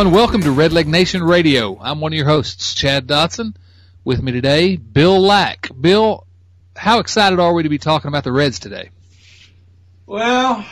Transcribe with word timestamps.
Everyone. 0.00 0.16
Welcome 0.16 0.40
to 0.44 0.50
Red 0.50 0.70
Redleg 0.70 0.86
Nation 0.86 1.22
Radio. 1.22 1.78
I'm 1.78 2.00
one 2.00 2.14
of 2.14 2.16
your 2.16 2.24
hosts, 2.24 2.72
Chad 2.72 3.06
Dotson. 3.06 3.54
With 4.02 4.22
me 4.22 4.32
today, 4.32 4.76
Bill 4.76 5.20
Lack. 5.20 5.68
Bill, 5.78 6.26
how 6.74 7.00
excited 7.00 7.38
are 7.38 7.52
we 7.52 7.64
to 7.64 7.68
be 7.68 7.76
talking 7.76 8.08
about 8.08 8.24
the 8.24 8.32
Reds 8.32 8.60
today? 8.60 8.88
Well, 10.06 10.64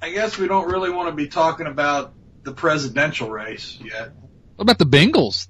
I 0.00 0.10
guess 0.10 0.38
we 0.38 0.48
don't 0.48 0.70
really 0.70 0.88
want 0.88 1.10
to 1.10 1.14
be 1.14 1.28
talking 1.28 1.66
about 1.66 2.14
the 2.44 2.52
presidential 2.52 3.28
race 3.28 3.78
yet. 3.84 4.12
What 4.54 4.62
about 4.62 4.78
the 4.78 4.86
Bengals? 4.86 5.46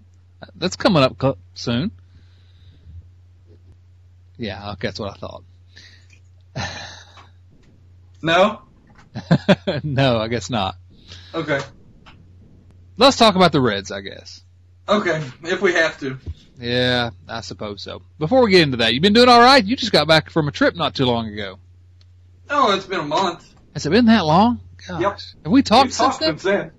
That's 0.56 0.74
coming 0.74 1.04
up 1.04 1.38
soon. 1.54 1.92
Yeah, 4.36 4.72
okay, 4.72 4.88
that's 4.88 4.98
what 4.98 5.12
I 5.12 5.16
thought. 5.16 5.44
No? 8.20 8.62
no, 9.84 10.18
I 10.18 10.26
guess 10.26 10.50
not. 10.50 10.74
Okay. 11.32 11.60
Let's 12.96 13.16
talk 13.16 13.34
about 13.36 13.52
the 13.52 13.60
Reds, 13.60 13.90
I 13.90 14.00
guess. 14.00 14.42
Okay, 14.88 15.22
if 15.42 15.60
we 15.60 15.72
have 15.74 15.98
to. 16.00 16.18
Yeah, 16.58 17.10
I 17.28 17.40
suppose 17.40 17.82
so. 17.82 18.02
Before 18.18 18.42
we 18.42 18.50
get 18.52 18.62
into 18.62 18.78
that, 18.78 18.94
you've 18.94 19.02
been 19.02 19.12
doing 19.12 19.28
all 19.28 19.40
right. 19.40 19.62
You 19.64 19.76
just 19.76 19.92
got 19.92 20.06
back 20.06 20.30
from 20.30 20.48
a 20.48 20.52
trip 20.52 20.74
not 20.76 20.94
too 20.94 21.04
long 21.04 21.28
ago. 21.28 21.58
Oh, 22.48 22.74
it's 22.74 22.86
been 22.86 23.00
a 23.00 23.04
month. 23.04 23.52
Has 23.74 23.84
it 23.84 23.90
been 23.90 24.06
that 24.06 24.24
long? 24.24 24.60
Gosh. 24.86 25.02
Yep. 25.02 25.20
Have 25.44 25.52
we 25.52 25.62
talked 25.62 25.86
We've 25.86 25.92
since 25.94 26.08
talked 26.08 26.20
then? 26.20 26.38
since 26.38 26.42
then. 26.44 26.70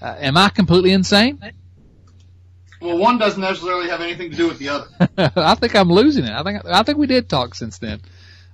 Uh, 0.00 0.16
am 0.18 0.36
I 0.36 0.48
completely 0.48 0.92
insane? 0.92 1.38
Well, 2.80 2.96
one 2.96 3.18
doesn't 3.18 3.40
necessarily 3.40 3.88
have 3.88 4.00
anything 4.00 4.30
to 4.30 4.36
do 4.36 4.48
with 4.48 4.58
the 4.58 4.68
other. 4.70 4.86
I 5.36 5.54
think 5.56 5.74
I'm 5.74 5.90
losing 5.90 6.24
it. 6.24 6.32
I 6.32 6.42
think 6.42 6.64
I 6.64 6.82
think 6.84 6.96
we 6.98 7.06
did 7.06 7.28
talk 7.28 7.54
since 7.54 7.78
then. 7.78 8.00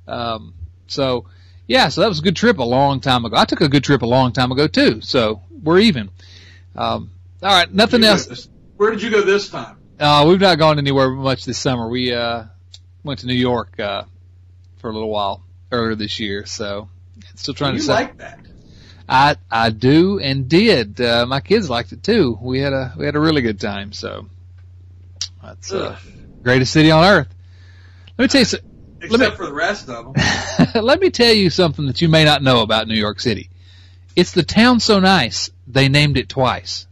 Um, 0.08 0.54
so 0.86 1.26
yeah, 1.66 1.88
so 1.88 2.00
that 2.00 2.08
was 2.08 2.18
a 2.20 2.22
good 2.22 2.36
trip 2.36 2.58
a 2.58 2.64
long 2.64 3.00
time 3.00 3.24
ago. 3.24 3.36
I 3.36 3.44
took 3.44 3.60
a 3.60 3.68
good 3.68 3.84
trip 3.84 4.02
a 4.02 4.06
long 4.06 4.32
time 4.32 4.50
ago 4.50 4.66
too. 4.66 5.00
So 5.02 5.42
we're 5.62 5.80
even. 5.80 6.10
Um, 6.76 7.10
all 7.42 7.50
right, 7.50 7.72
nothing 7.72 8.04
else. 8.04 8.26
this- 8.26 8.48
Where 8.76 8.90
did 8.90 9.02
you 9.02 9.10
go 9.10 9.22
this 9.22 9.48
time? 9.48 9.76
Uh, 10.00 10.24
we've 10.28 10.40
not 10.40 10.58
gone 10.58 10.78
anywhere 10.78 11.08
much 11.10 11.44
this 11.44 11.58
summer. 11.58 11.88
We 11.88 12.12
uh, 12.12 12.44
went 13.04 13.20
to 13.20 13.26
New 13.26 13.34
York 13.34 13.78
uh, 13.78 14.04
for 14.78 14.90
a 14.90 14.92
little 14.92 15.08
while 15.10 15.42
earlier 15.70 15.94
this 15.94 16.18
year. 16.18 16.46
So 16.46 16.88
still 17.36 17.54
trying 17.54 17.74
you 17.76 17.80
to. 17.82 17.90
like 17.90 18.18
that? 18.18 18.40
I 19.08 19.36
I 19.50 19.70
do 19.70 20.18
and 20.18 20.48
did. 20.48 21.00
Uh, 21.00 21.26
my 21.26 21.40
kids 21.40 21.68
liked 21.70 21.92
it 21.92 22.02
too. 22.02 22.36
We 22.40 22.58
had 22.58 22.72
a 22.72 22.94
we 22.98 23.04
had 23.06 23.14
a 23.16 23.20
really 23.20 23.42
good 23.42 23.60
time. 23.60 23.92
So 23.92 24.26
that's 25.42 25.72
uh, 25.72 25.96
greatest 26.42 26.72
city 26.72 26.90
on 26.90 27.04
earth. 27.04 27.28
Let 28.18 28.24
me 28.24 28.28
tell 28.28 28.40
you. 28.40 28.44
so- 28.46 28.58
Except 29.02 29.20
me- 29.32 29.36
for 29.36 29.44
the 29.46 29.52
rest 29.52 29.88
of 29.90 30.14
them. 30.14 30.82
Let 30.82 30.98
me 30.98 31.10
tell 31.10 31.32
you 31.32 31.50
something 31.50 31.86
that 31.88 32.00
you 32.00 32.08
may 32.08 32.24
not 32.24 32.42
know 32.42 32.62
about 32.62 32.88
New 32.88 32.94
York 32.94 33.20
City. 33.20 33.50
It's 34.16 34.32
the 34.32 34.42
town 34.42 34.80
so 34.80 34.98
nice 34.98 35.50
they 35.66 35.88
named 35.88 36.16
it 36.16 36.28
twice. 36.28 36.86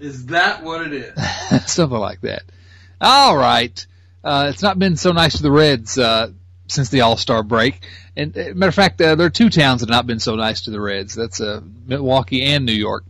Is 0.00 0.26
that 0.26 0.62
what 0.62 0.86
it 0.86 0.92
is? 0.92 1.66
something 1.72 1.98
like 1.98 2.20
that. 2.20 2.42
All 3.00 3.36
right. 3.36 3.86
Uh, 4.22 4.50
it's 4.52 4.62
not 4.62 4.78
been 4.78 4.96
so 4.96 5.12
nice 5.12 5.36
to 5.36 5.42
the 5.42 5.50
Reds 5.50 5.98
uh, 5.98 6.30
since 6.68 6.88
the 6.90 7.00
All 7.02 7.16
Star 7.16 7.42
break. 7.42 7.86
And 8.16 8.36
uh, 8.36 8.54
matter 8.54 8.68
of 8.68 8.74
fact, 8.74 9.00
uh, 9.00 9.14
there 9.14 9.26
are 9.26 9.30
two 9.30 9.50
towns 9.50 9.80
that 9.80 9.88
have 9.88 9.96
not 9.96 10.06
been 10.06 10.20
so 10.20 10.36
nice 10.36 10.62
to 10.62 10.70
the 10.70 10.80
Reds. 10.80 11.14
That's 11.14 11.40
uh, 11.40 11.60
Milwaukee 11.86 12.42
and 12.42 12.66
New 12.66 12.72
York. 12.72 13.04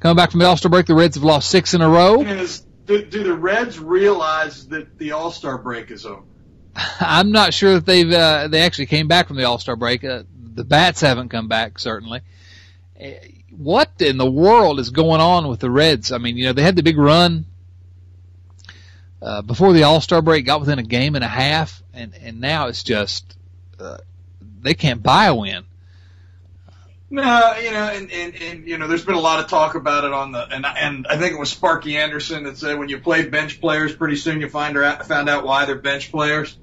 Coming 0.00 0.16
back 0.16 0.30
from 0.30 0.40
the 0.40 0.46
All 0.46 0.56
Star 0.56 0.70
break, 0.70 0.86
the 0.86 0.94
Reds 0.94 1.16
have 1.16 1.24
lost 1.24 1.50
six 1.50 1.74
in 1.74 1.80
a 1.82 1.88
row. 1.88 2.22
Is, 2.22 2.60
do, 2.86 3.04
do 3.04 3.22
the 3.22 3.34
Reds 3.34 3.78
realize 3.78 4.66
that 4.68 4.98
the 4.98 5.12
All 5.12 5.30
Star 5.30 5.58
break 5.58 5.90
is 5.90 6.06
over? 6.06 6.22
I'm 7.00 7.32
not 7.32 7.54
sure 7.54 7.74
that 7.74 7.86
they've 7.86 8.10
uh, 8.10 8.48
they 8.48 8.62
actually 8.62 8.86
came 8.86 9.08
back 9.08 9.28
from 9.28 9.36
the 9.36 9.44
All 9.44 9.58
Star 9.58 9.76
break. 9.76 10.04
Uh, 10.04 10.24
the 10.54 10.64
bats 10.64 11.00
haven't 11.00 11.28
come 11.28 11.48
back 11.48 11.78
certainly. 11.78 12.20
What 13.50 13.90
in 14.00 14.16
the 14.18 14.30
world 14.30 14.80
is 14.80 14.90
going 14.90 15.20
on 15.20 15.48
with 15.48 15.60
the 15.60 15.70
Reds? 15.70 16.12
I 16.12 16.18
mean, 16.18 16.36
you 16.36 16.46
know, 16.46 16.52
they 16.52 16.62
had 16.62 16.76
the 16.76 16.82
big 16.82 16.98
run 16.98 17.46
uh, 19.22 19.42
before 19.42 19.72
the 19.72 19.84
All 19.84 20.00
Star 20.00 20.22
break, 20.22 20.44
got 20.44 20.60
within 20.60 20.78
a 20.78 20.82
game 20.82 21.14
and 21.14 21.24
a 21.24 21.28
half, 21.28 21.82
and 21.92 22.14
and 22.22 22.40
now 22.40 22.68
it's 22.68 22.82
just 22.82 23.36
uh, 23.78 23.98
they 24.62 24.74
can't 24.74 25.02
buy 25.02 25.26
a 25.26 25.34
win. 25.34 25.64
No, 27.12 27.56
you 27.56 27.72
know, 27.72 27.88
and, 27.88 28.10
and, 28.12 28.34
and 28.36 28.68
you 28.68 28.78
know, 28.78 28.86
there's 28.86 29.04
been 29.04 29.16
a 29.16 29.20
lot 29.20 29.40
of 29.40 29.50
talk 29.50 29.74
about 29.74 30.04
it 30.04 30.12
on 30.12 30.30
the 30.30 30.46
and 30.46 30.64
and 30.64 31.06
I 31.08 31.16
think 31.16 31.32
it 31.32 31.38
was 31.38 31.50
Sparky 31.50 31.96
Anderson 31.96 32.44
that 32.44 32.56
said 32.56 32.78
when 32.78 32.88
you 32.88 32.98
play 33.00 33.28
bench 33.28 33.60
players, 33.60 33.94
pretty 33.94 34.16
soon 34.16 34.40
you 34.40 34.48
find 34.48 34.76
out 34.78 35.06
found 35.06 35.28
out 35.28 35.44
why 35.44 35.64
they're 35.64 35.74
bench 35.74 36.12
players. 36.12 36.56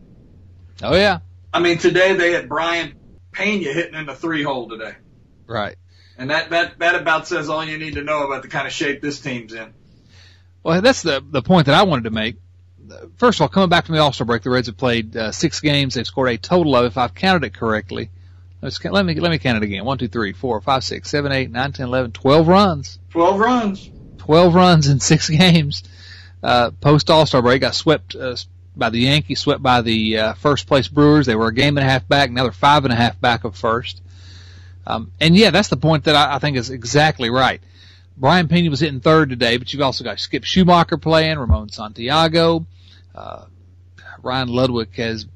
Oh 0.82 0.96
yeah, 0.96 1.20
I 1.54 1.60
mean, 1.60 1.80
today 1.80 2.14
they 2.14 2.32
had 2.32 2.48
Brayan 2.48 2.94
Pena 3.34 3.74
hitting 3.74 3.96
in 3.96 4.06
the 4.06 4.16
three 4.16 4.42
hole 4.42 4.70
today, 4.70 4.96
right. 5.48 5.76
And 6.18 6.30
that 6.30 6.50
that 6.50 6.80
that 6.80 6.96
about 6.96 7.28
says 7.28 7.50
all 7.50 7.64
you 7.64 7.78
need 7.78 7.96
to 7.96 8.04
know 8.04 8.26
about 8.26 8.42
the 8.42 8.48
kind 8.48 8.68
of 8.68 8.74
shape 8.74 9.02
this 9.02 9.20
team's 9.20 9.54
in. 9.54 9.74
Well, 10.64 10.82
that's 10.82 11.02
the 11.02 11.24
the 11.28 11.42
point 11.42 11.68
that 11.68 11.76
I 11.76 11.84
wanted 11.84 12.06
to 12.06 12.12
make. 12.12 12.38
First 13.18 13.38
of 13.38 13.42
all, 13.42 13.50
coming 13.50 13.70
back 13.70 13.86
from 13.86 13.96
the 13.96 14.02
All 14.02 14.14
Star 14.14 14.26
break, 14.26 14.44
the 14.44 14.50
Reds 14.50 14.68
have 14.68 14.78
played 14.78 15.16
uh, 15.16 15.32
six 15.32 15.60
games. 15.60 15.96
They've 15.96 16.08
scored 16.08 16.30
a 16.30 16.38
total 16.38 16.76
of, 16.76 16.86
if 16.86 16.98
I've 16.98 17.14
counted 17.14 17.44
it 17.46 17.54
correctly, 17.54 18.10
let's, 18.62 18.84
let 18.84 19.06
me 19.06 19.16
let 19.16 19.30
me 19.30 19.40
count 19.40 19.58
it 19.58 19.64
again. 19.64 19.84
One, 19.84 19.98
two, 19.98 20.08
three, 20.08 20.34
four, 20.34 20.62
five, 20.62 20.84
six, 20.84 21.10
seven, 21.10 21.32
eight, 21.32 21.52
nine, 21.52 21.74
ten, 21.74 21.88
eleven, 21.88 22.12
twelve 22.12 22.48
runs. 22.48 23.00
Twelve 23.10 23.40
runs. 23.40 23.90
12 24.28 24.54
runs 24.54 24.88
in 24.90 25.00
six 25.00 25.30
games. 25.38 25.84
Uh, 26.44 26.72
Post 26.72 27.10
All 27.10 27.26
Star 27.26 27.42
break, 27.42 27.62
got 27.62 27.74
swept 27.74 28.14
uh, 28.14 28.36
by 28.76 28.90
the 28.90 29.00
Yankees, 29.00 29.40
swept 29.40 29.64
by 29.64 29.82
the 29.82 30.18
uh, 30.18 30.34
first 30.34 30.68
place 30.68 30.88
Brewers. 30.88 31.26
They 31.26 31.36
were 31.36 31.48
a 31.48 31.54
game 31.54 31.78
and 31.78 31.86
a 31.86 31.90
half 31.90 32.08
back. 32.08 32.30
Now 32.30 32.44
they're 32.44 32.52
five 32.52 32.84
and 32.84 32.94
a 32.94 32.96
half 32.96 33.20
back 33.20 33.46
of 33.46 33.56
first. 33.56 34.02
Um, 34.88 35.12
and 35.20 35.36
yeah, 35.36 35.52
that's 35.52 35.68
the 35.68 35.78
point 35.78 36.06
that 36.06 36.16
I, 36.16 36.36
I 36.36 36.40
think 36.40 36.58
is 36.58 36.70
exactly 36.70 37.30
right. 37.30 37.62
Brayan 38.16 38.48
Pena 38.48 38.70
was 38.70 38.80
hitting 38.80 39.02
third 39.02 39.30
today, 39.30 39.58
but 39.58 39.72
you've 39.72 39.82
also 39.82 40.04
got 40.04 40.20
Skip 40.20 40.44
Schumaker 40.44 41.00
playing, 41.00 41.38
Ramon 41.38 41.70
Santiago, 41.70 42.66
uh, 43.14 43.46
Ryan 44.24 44.50
Ludwick 44.50 44.96
has 44.96 45.28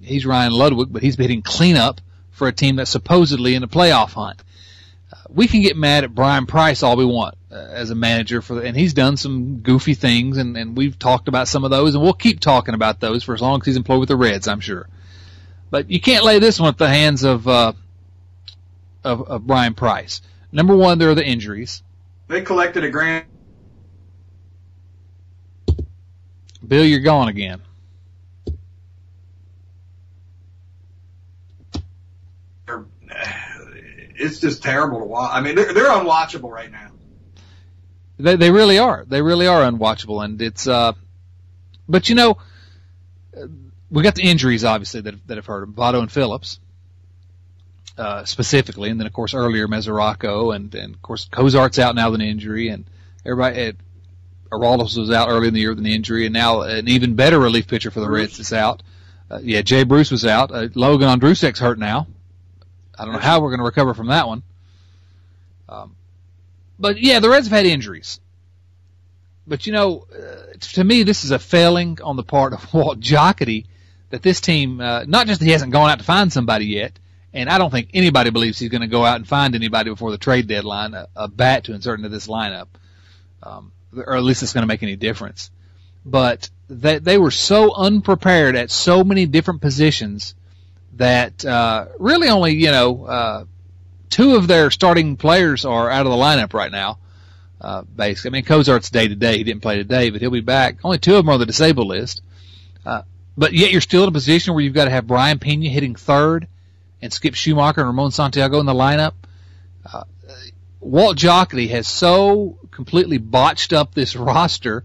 he's 0.00 0.24
Ryan 0.24 0.52
Ludwick, 0.52 0.90
but 0.90 1.02
he's 1.02 1.16
hitting 1.16 1.42
cleanup 1.42 2.00
for 2.30 2.48
a 2.48 2.52
team 2.52 2.76
that's 2.76 2.90
supposedly 2.90 3.54
in 3.54 3.62
a 3.62 3.68
playoff 3.68 4.12
hunt 4.12 4.42
we 5.34 5.48
can 5.48 5.62
get 5.62 5.76
mad 5.76 6.04
at 6.04 6.14
Bryan 6.14 6.46
Price 6.46 6.82
all 6.82 6.96
we 6.96 7.04
want 7.04 7.36
uh, 7.50 7.54
as 7.54 7.90
a 7.90 7.94
manager 7.94 8.42
for, 8.42 8.60
and 8.60 8.76
he's 8.76 8.94
done 8.94 9.16
some 9.16 9.58
goofy 9.58 9.94
things, 9.94 10.36
and, 10.36 10.56
and 10.56 10.76
we've 10.76 10.98
talked 10.98 11.28
about 11.28 11.48
some 11.48 11.64
of 11.64 11.70
those, 11.70 11.94
and 11.94 12.02
we'll 12.02 12.12
keep 12.12 12.40
talking 12.40 12.74
about 12.74 13.00
those 13.00 13.22
for 13.22 13.34
as 13.34 13.40
long 13.40 13.60
as 13.60 13.66
he's 13.66 13.76
employed 13.76 14.00
with 14.00 14.08
the 14.08 14.16
Reds, 14.16 14.48
I'm 14.48 14.60
sure. 14.60 14.88
But 15.70 15.90
you 15.90 16.00
can't 16.00 16.24
lay 16.24 16.38
this 16.38 16.60
one 16.60 16.68
at 16.68 16.78
the 16.78 16.88
hands 16.88 17.24
of 17.24 17.48
uh, 17.48 17.72
of, 19.04 19.22
of 19.28 19.46
Bryan 19.46 19.74
Price. 19.74 20.22
Number 20.50 20.76
one, 20.76 20.98
there 20.98 21.10
are 21.10 21.14
the 21.14 21.26
injuries. 21.26 21.82
They 22.28 22.42
collected 22.42 22.84
a 22.84 22.90
grand. 22.90 23.26
Bill, 26.66 26.84
you're 26.84 27.00
gone 27.00 27.28
again. 27.28 27.62
It's 34.14 34.38
just 34.40 34.62
terrible 34.62 35.00
to 35.00 35.04
watch. 35.04 35.30
I 35.34 35.40
mean, 35.40 35.56
they're 35.56 35.72
they're 35.72 35.90
unwatchable 35.90 36.50
right 36.50 36.70
now. 36.70 36.90
They 38.18 38.36
they 38.36 38.50
really 38.52 38.78
are. 38.78 39.04
They 39.06 39.20
really 39.20 39.48
are 39.48 39.62
unwatchable, 39.62 40.24
and 40.24 40.40
it's. 40.40 40.68
uh 40.68 40.92
But 41.88 42.08
you 42.08 42.14
know, 42.14 42.38
we 43.90 44.02
got 44.02 44.14
the 44.14 44.22
injuries 44.22 44.64
obviously 44.64 45.00
that 45.00 45.26
that 45.26 45.38
have 45.38 45.46
hurt 45.46 45.60
them. 45.60 45.74
Votto 45.74 46.00
and 46.00 46.12
Phillips, 46.12 46.60
uh, 47.98 48.24
specifically, 48.24 48.90
and 48.90 48.98
then 48.98 49.06
of 49.06 49.12
course 49.12 49.34
earlier 49.34 49.68
Mesoraco, 49.68 50.54
and 50.54 50.74
and 50.74 50.94
of 50.94 51.02
course 51.02 51.28
Cozart's 51.30 51.78
out 51.78 51.94
now 51.94 52.10
with 52.10 52.20
an 52.20 52.26
injury, 52.26 52.68
and 52.68 52.84
everybody. 53.24 53.58
It, 53.58 53.76
Aroldis 54.52 54.98
was 54.98 55.10
out 55.10 55.30
early 55.30 55.48
in 55.48 55.54
the 55.54 55.60
year 55.60 55.70
with 55.70 55.78
an 55.78 55.86
injury, 55.86 56.26
and 56.26 56.34
now 56.34 56.60
an 56.60 56.86
even 56.86 57.14
better 57.14 57.38
relief 57.38 57.66
pitcher 57.66 57.90
for 57.90 58.00
the 58.00 58.10
Reds 58.10 58.38
is 58.38 58.52
out. 58.52 58.82
Uh, 59.30 59.40
yeah, 59.42 59.62
Jay 59.62 59.82
Bruce 59.82 60.10
was 60.10 60.26
out. 60.26 60.50
Uh, 60.52 60.68
Logan 60.74 61.08
Ondrusek's 61.08 61.58
hurt 61.58 61.78
now. 61.78 62.06
I 62.98 63.06
don't 63.06 63.14
know 63.14 63.20
how 63.20 63.40
we're 63.40 63.48
going 63.48 63.60
to 63.60 63.64
recover 63.64 63.94
from 63.94 64.08
that 64.08 64.28
one. 64.28 64.42
Um, 65.70 65.96
but 66.78 67.00
yeah, 67.00 67.20
the 67.20 67.30
Reds 67.30 67.46
have 67.46 67.56
had 67.56 67.64
injuries. 67.64 68.20
But 69.46 69.66
you 69.66 69.72
know, 69.72 70.06
uh, 70.14 70.52
to 70.60 70.84
me, 70.84 71.02
this 71.02 71.24
is 71.24 71.30
a 71.30 71.38
failing 71.38 71.98
on 72.02 72.16
the 72.16 72.22
part 72.22 72.52
of 72.52 72.74
Walt 72.74 73.00
Jocketty 73.00 73.66
that 74.10 74.22
this 74.22 74.40
team, 74.40 74.80
uh, 74.80 75.04
not 75.06 75.26
just 75.26 75.40
that 75.40 75.46
he 75.46 75.52
hasn't 75.52 75.72
gone 75.72 75.90
out 75.90 75.98
to 75.98 76.04
find 76.04 76.30
somebody 76.30 76.66
yet, 76.66 76.92
and 77.34 77.48
I 77.48 77.58
don't 77.58 77.70
think 77.70 77.90
anybody 77.94 78.30
believes 78.30 78.58
he's 78.58 78.68
going 78.68 78.82
to 78.82 78.86
go 78.86 79.04
out 79.04 79.16
and 79.16 79.26
find 79.26 79.54
anybody 79.54 79.90
before 79.90 80.10
the 80.10 80.18
trade 80.18 80.46
deadline, 80.46 80.94
a, 80.94 81.08
a 81.16 81.28
bat 81.28 81.64
to 81.64 81.74
insert 81.74 81.98
into 81.98 82.08
this 82.08 82.26
lineup, 82.26 82.68
um, 83.42 83.72
or 83.94 84.16
at 84.16 84.22
least 84.22 84.42
it's 84.42 84.52
going 84.52 84.62
to 84.62 84.68
make 84.68 84.82
any 84.82 84.96
difference. 84.96 85.50
But 86.04 86.50
they, 86.68 86.98
they 86.98 87.18
were 87.18 87.30
so 87.30 87.74
unprepared 87.74 88.56
at 88.56 88.70
so 88.70 89.04
many 89.04 89.26
different 89.26 89.60
positions 89.60 90.34
that 90.94 91.44
uh, 91.44 91.86
really 91.98 92.28
only 92.28 92.54
you 92.54 92.70
know 92.70 93.04
uh, 93.04 93.44
two 94.10 94.36
of 94.36 94.46
their 94.46 94.70
starting 94.70 95.16
players 95.16 95.64
are 95.64 95.90
out 95.90 96.06
of 96.06 96.12
the 96.12 96.18
lineup 96.18 96.52
right 96.54 96.72
now. 96.72 96.98
Uh, 97.60 97.82
basically, 97.82 98.30
I 98.30 98.32
mean 98.32 98.44
Cozart's 98.44 98.90
day 98.90 99.08
to 99.08 99.14
day. 99.14 99.38
He 99.38 99.44
didn't 99.44 99.62
play 99.62 99.76
today, 99.76 100.10
but 100.10 100.20
he'll 100.20 100.30
be 100.30 100.40
back. 100.40 100.78
Only 100.84 100.98
two 100.98 101.12
of 101.12 101.18
them 101.18 101.30
are 101.30 101.34
on 101.34 101.40
the 101.40 101.46
disabled 101.46 101.86
list. 101.86 102.20
Uh, 102.84 103.02
but 103.36 103.52
yet 103.52 103.70
you're 103.70 103.80
still 103.80 104.02
in 104.02 104.08
a 104.08 104.12
position 104.12 104.52
where 104.52 104.62
you've 104.62 104.74
got 104.74 104.86
to 104.86 104.90
have 104.90 105.06
Brayan 105.06 105.38
Pena 105.38 105.68
hitting 105.68 105.94
third, 105.94 106.48
and 107.02 107.12
Skip 107.12 107.34
Schumaker 107.34 107.78
and 107.78 107.88
Ramon 107.88 108.12
Santiago 108.12 108.60
in 108.60 108.66
the 108.66 108.72
lineup. 108.72 109.12
Uh, 109.84 110.04
Walt 110.80 111.16
Jocketty 111.16 111.68
has 111.70 111.86
so 111.86 112.58
completely 112.70 113.18
botched 113.18 113.72
up 113.72 113.94
this 113.94 114.16
roster, 114.16 114.84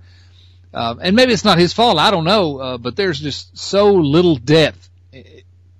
uh, 0.74 0.96
and 1.02 1.16
maybe 1.16 1.32
it's 1.32 1.46
not 1.46 1.58
his 1.60 1.72
fault. 1.72 1.98
I 1.98 2.12
don't 2.12 2.26
know, 2.26 2.58
uh, 2.58 2.78
but 2.78 2.96
there's 2.96 3.20
just 3.20 3.58
so 3.58 3.94
little 3.94 4.36
depth 4.36 4.90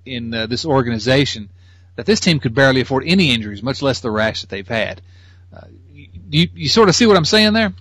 in 0.06 0.32
uh, 0.32 0.46
this 0.46 0.64
organization 0.64 1.50
that 1.96 2.06
this 2.06 2.20
team 2.20 2.38
could 2.38 2.54
barely 2.54 2.80
afford 2.80 3.04
any 3.06 3.32
injuries, 3.32 3.62
much 3.62 3.82
less 3.82 4.00
the 4.00 4.10
rash 4.10 4.40
that 4.40 4.50
they've 4.50 4.68
had. 4.68 5.02
Uh, 5.54 5.66
you, 6.30 6.48
you 6.54 6.68
sort 6.68 6.88
of 6.88 6.94
see 6.94 7.06
what 7.06 7.16
I'm 7.16 7.24
saying 7.24 7.52
there? 7.52 7.72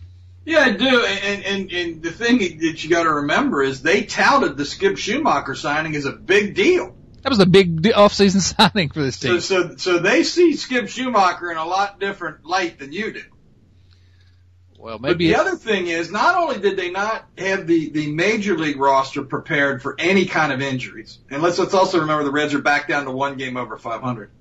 Yeah, 0.44 0.60
I 0.60 0.72
do. 0.72 1.06
And, 1.06 1.44
and, 1.44 1.72
and 1.72 2.02
the 2.02 2.12
thing 2.12 2.38
that 2.38 2.84
you 2.84 2.90
got 2.90 3.04
to 3.04 3.14
remember 3.14 3.62
is 3.62 3.82
they 3.82 4.04
touted 4.04 4.58
the 4.58 4.66
Skip 4.66 4.94
Schumaker 4.94 5.56
signing 5.56 5.96
as 5.96 6.06
a 6.06 6.14
big 6.14 6.56
deal. 6.56 6.97
That 7.28 7.32
was 7.32 7.40
a 7.40 7.46
big 7.46 7.82
offseason 7.82 8.40
signing 8.72 8.88
for 8.88 9.02
this 9.02 9.20
team. 9.20 9.42
So, 9.42 9.72
so, 9.72 9.76
so 9.76 10.00
they 10.00 10.24
see 10.24 10.56
Skip 10.56 10.86
Schumaker 10.86 11.52
in 11.52 11.58
a 11.58 11.66
lot 11.66 12.00
different 12.00 12.46
light 12.46 12.80
than 12.80 12.94
you 12.94 13.12
do. 13.12 13.24
Well, 14.78 14.98
maybe. 14.98 15.14
But 15.14 15.18
the 15.18 15.36
other 15.36 15.58
thing 15.58 15.88
is, 15.88 16.10
not 16.10 16.36
only 16.36 16.60
did 16.60 16.78
they 16.78 16.90
not 16.90 17.28
have 17.38 17.68
the, 17.68 17.90
the 17.90 18.14
major 18.14 18.58
league 18.58 18.80
roster 18.80 19.24
prepared 19.24 19.82
for 19.82 19.98
any 20.00 20.26
kind 20.26 20.54
of 20.54 20.62
injuries, 20.62 21.20
and 21.30 21.44
let's 21.44 21.60
let's 21.60 21.74
also 21.74 22.00
remember 22.00 22.24
the 22.24 22.32
Reds 22.32 22.54
are 22.54 22.62
back 22.62 22.88
down 22.88 23.04
to 23.04 23.12
one 23.12 23.36
game 23.36 23.58
over 23.58 23.78
500. 23.78 24.32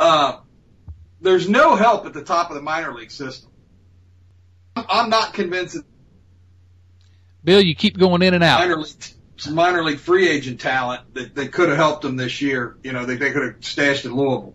Uh, 0.00 0.38
there's 1.20 1.48
no 1.48 1.76
help 1.76 2.06
at 2.06 2.12
the 2.12 2.24
top 2.24 2.50
of 2.50 2.56
the 2.56 2.62
minor 2.62 2.92
league 2.92 3.12
system. 3.12 3.52
I'm 4.74 5.10
not 5.10 5.32
convinced. 5.32 5.76
That 5.76 5.84
Bill, 7.44 7.60
you 7.60 7.76
keep 7.76 7.96
going 7.96 8.22
in 8.22 8.34
and 8.34 8.42
out. 8.42 8.58
Minor 8.58 8.78
league, 8.78 8.96
minor 9.50 9.82
league 9.84 9.98
free 9.98 10.28
agent 10.28 10.60
talent 10.60 11.02
that, 11.14 11.34
that 11.34 11.52
could 11.52 11.68
have 11.68 11.78
helped 11.78 12.02
them 12.02 12.16
this 12.16 12.40
year. 12.40 12.76
You 12.82 12.92
know, 12.92 13.04
they, 13.04 13.16
they 13.16 13.32
could 13.32 13.42
have 13.42 13.64
stashed 13.64 14.04
at 14.04 14.12
Louisville, 14.12 14.54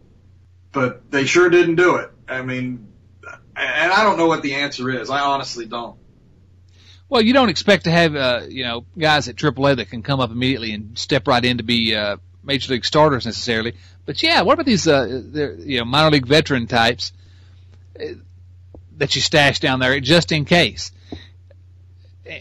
but 0.71 1.09
they 1.11 1.25
sure 1.25 1.49
didn't 1.49 1.75
do 1.75 1.97
it. 1.97 2.11
I 2.27 2.41
mean, 2.41 2.87
and 3.55 3.91
I 3.91 4.03
don't 4.03 4.17
know 4.17 4.27
what 4.27 4.41
the 4.41 4.55
answer 4.55 4.89
is. 4.89 5.09
I 5.09 5.19
honestly 5.19 5.65
don't. 5.65 5.97
Well, 7.09 7.21
you 7.21 7.33
don't 7.33 7.49
expect 7.49 7.85
to 7.85 7.91
have 7.91 8.15
uh, 8.15 8.41
you 8.47 8.63
know 8.63 8.85
guys 8.97 9.27
at 9.27 9.35
AAA 9.35 9.77
that 9.77 9.89
can 9.89 10.03
come 10.03 10.19
up 10.19 10.31
immediately 10.31 10.73
and 10.73 10.97
step 10.97 11.27
right 11.27 11.43
in 11.43 11.57
to 11.57 11.63
be 11.63 11.95
uh, 11.95 12.17
major 12.43 12.73
league 12.73 12.85
starters 12.85 13.25
necessarily. 13.25 13.73
But 14.05 14.21
yeah, 14.21 14.43
what 14.43 14.53
about 14.53 14.65
these 14.65 14.87
uh, 14.87 15.55
you 15.59 15.79
know 15.79 15.85
minor 15.85 16.11
league 16.11 16.27
veteran 16.27 16.67
types 16.67 17.11
uh, 17.99 18.13
that 18.97 19.15
you 19.15 19.21
stash 19.21 19.59
down 19.59 19.79
there 19.79 19.99
just 19.99 20.31
in 20.31 20.45
case? 20.45 20.91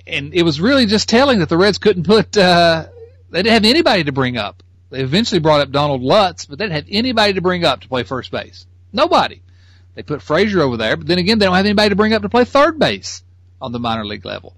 And 0.06 0.34
it 0.34 0.42
was 0.42 0.60
really 0.60 0.86
just 0.86 1.08
telling 1.08 1.38
that 1.40 1.48
the 1.48 1.56
Reds 1.56 1.78
couldn't 1.78 2.04
put 2.04 2.36
uh, 2.36 2.86
they 3.30 3.42
didn't 3.42 3.54
have 3.54 3.64
anybody 3.64 4.04
to 4.04 4.12
bring 4.12 4.36
up. 4.36 4.62
They 4.90 5.00
eventually 5.00 5.40
brought 5.40 5.60
up 5.60 5.70
Donald 5.70 6.02
Lutz, 6.02 6.46
but 6.46 6.58
they 6.58 6.64
didn't 6.64 6.76
have 6.76 6.86
anybody 6.90 7.34
to 7.34 7.40
bring 7.40 7.64
up 7.64 7.80
to 7.80 7.88
play 7.88 8.02
first 8.04 8.30
base. 8.30 8.66
Nobody. 8.92 9.42
They 9.94 10.02
put 10.02 10.22
Frazier 10.22 10.62
over 10.62 10.76
there, 10.76 10.96
but 10.96 11.06
then 11.06 11.18
again, 11.18 11.38
they 11.38 11.46
don't 11.46 11.56
have 11.56 11.66
anybody 11.66 11.90
to 11.90 11.96
bring 11.96 12.14
up 12.14 12.22
to 12.22 12.28
play 12.28 12.44
third 12.44 12.78
base 12.78 13.22
on 13.60 13.72
the 13.72 13.78
minor 13.78 14.06
league 14.06 14.24
level. 14.24 14.54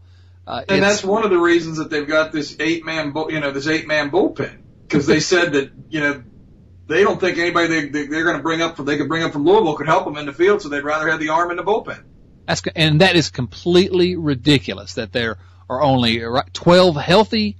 Uh, 0.47 0.63
and 0.69 0.83
that's 0.83 1.03
one 1.03 1.25
of 1.25 1.31
the 1.31 1.39
reasons 1.39 1.79
that 1.79 1.91
they've 1.91 2.09
got 2.09 2.33
this 2.33 2.57
eight 2.61 2.85
man, 2.85 3.13
you 3.29 3.41
know, 3.41 3.51
this 3.51 3.67
eight 3.67 3.87
man 3.87 4.11
bullpen 4.11 4.59
because 4.91 5.07
they 5.07 5.21
said 5.21 5.53
that 5.53 5.71
you 5.89 6.01
know 6.01 6.23
they 6.89 7.03
don't 7.03 7.21
think 7.21 7.39
anybody 7.39 7.69
they, 7.69 7.89
they, 7.89 8.07
they're 8.07 8.25
going 8.25 8.37
to 8.37 8.43
bring 8.43 8.61
up 8.61 8.77
from 8.77 8.85
they 8.87 8.97
could 8.97 9.09
bring 9.09 9.23
up 9.23 9.33
from 9.33 9.45
Louisville 9.45 9.77
could 9.77 9.87
help 9.87 10.05
them 10.05 10.17
in 10.17 10.27
the 10.27 10.33
field, 10.33 10.61
so 10.61 10.69
they'd 10.69 10.85
rather 10.85 11.09
have 11.09 11.21
the 11.21 11.29
arm 11.29 11.51
in 11.51 11.57
the 11.57 11.63
bullpen. 11.63 12.03
That's 12.47 12.63
and 12.75 13.01
that 13.01 13.17
is 13.17 13.31
completely 13.31 14.17
ridiculous 14.17 14.95
that 14.95 15.13
there 15.13 15.39
are 15.69 15.81
only 15.81 16.23
12 16.53 16.97
healthy 16.97 17.57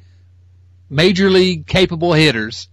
major 0.89 1.31
league 1.31 1.67
capable 1.67 2.13
hitters 2.13 2.69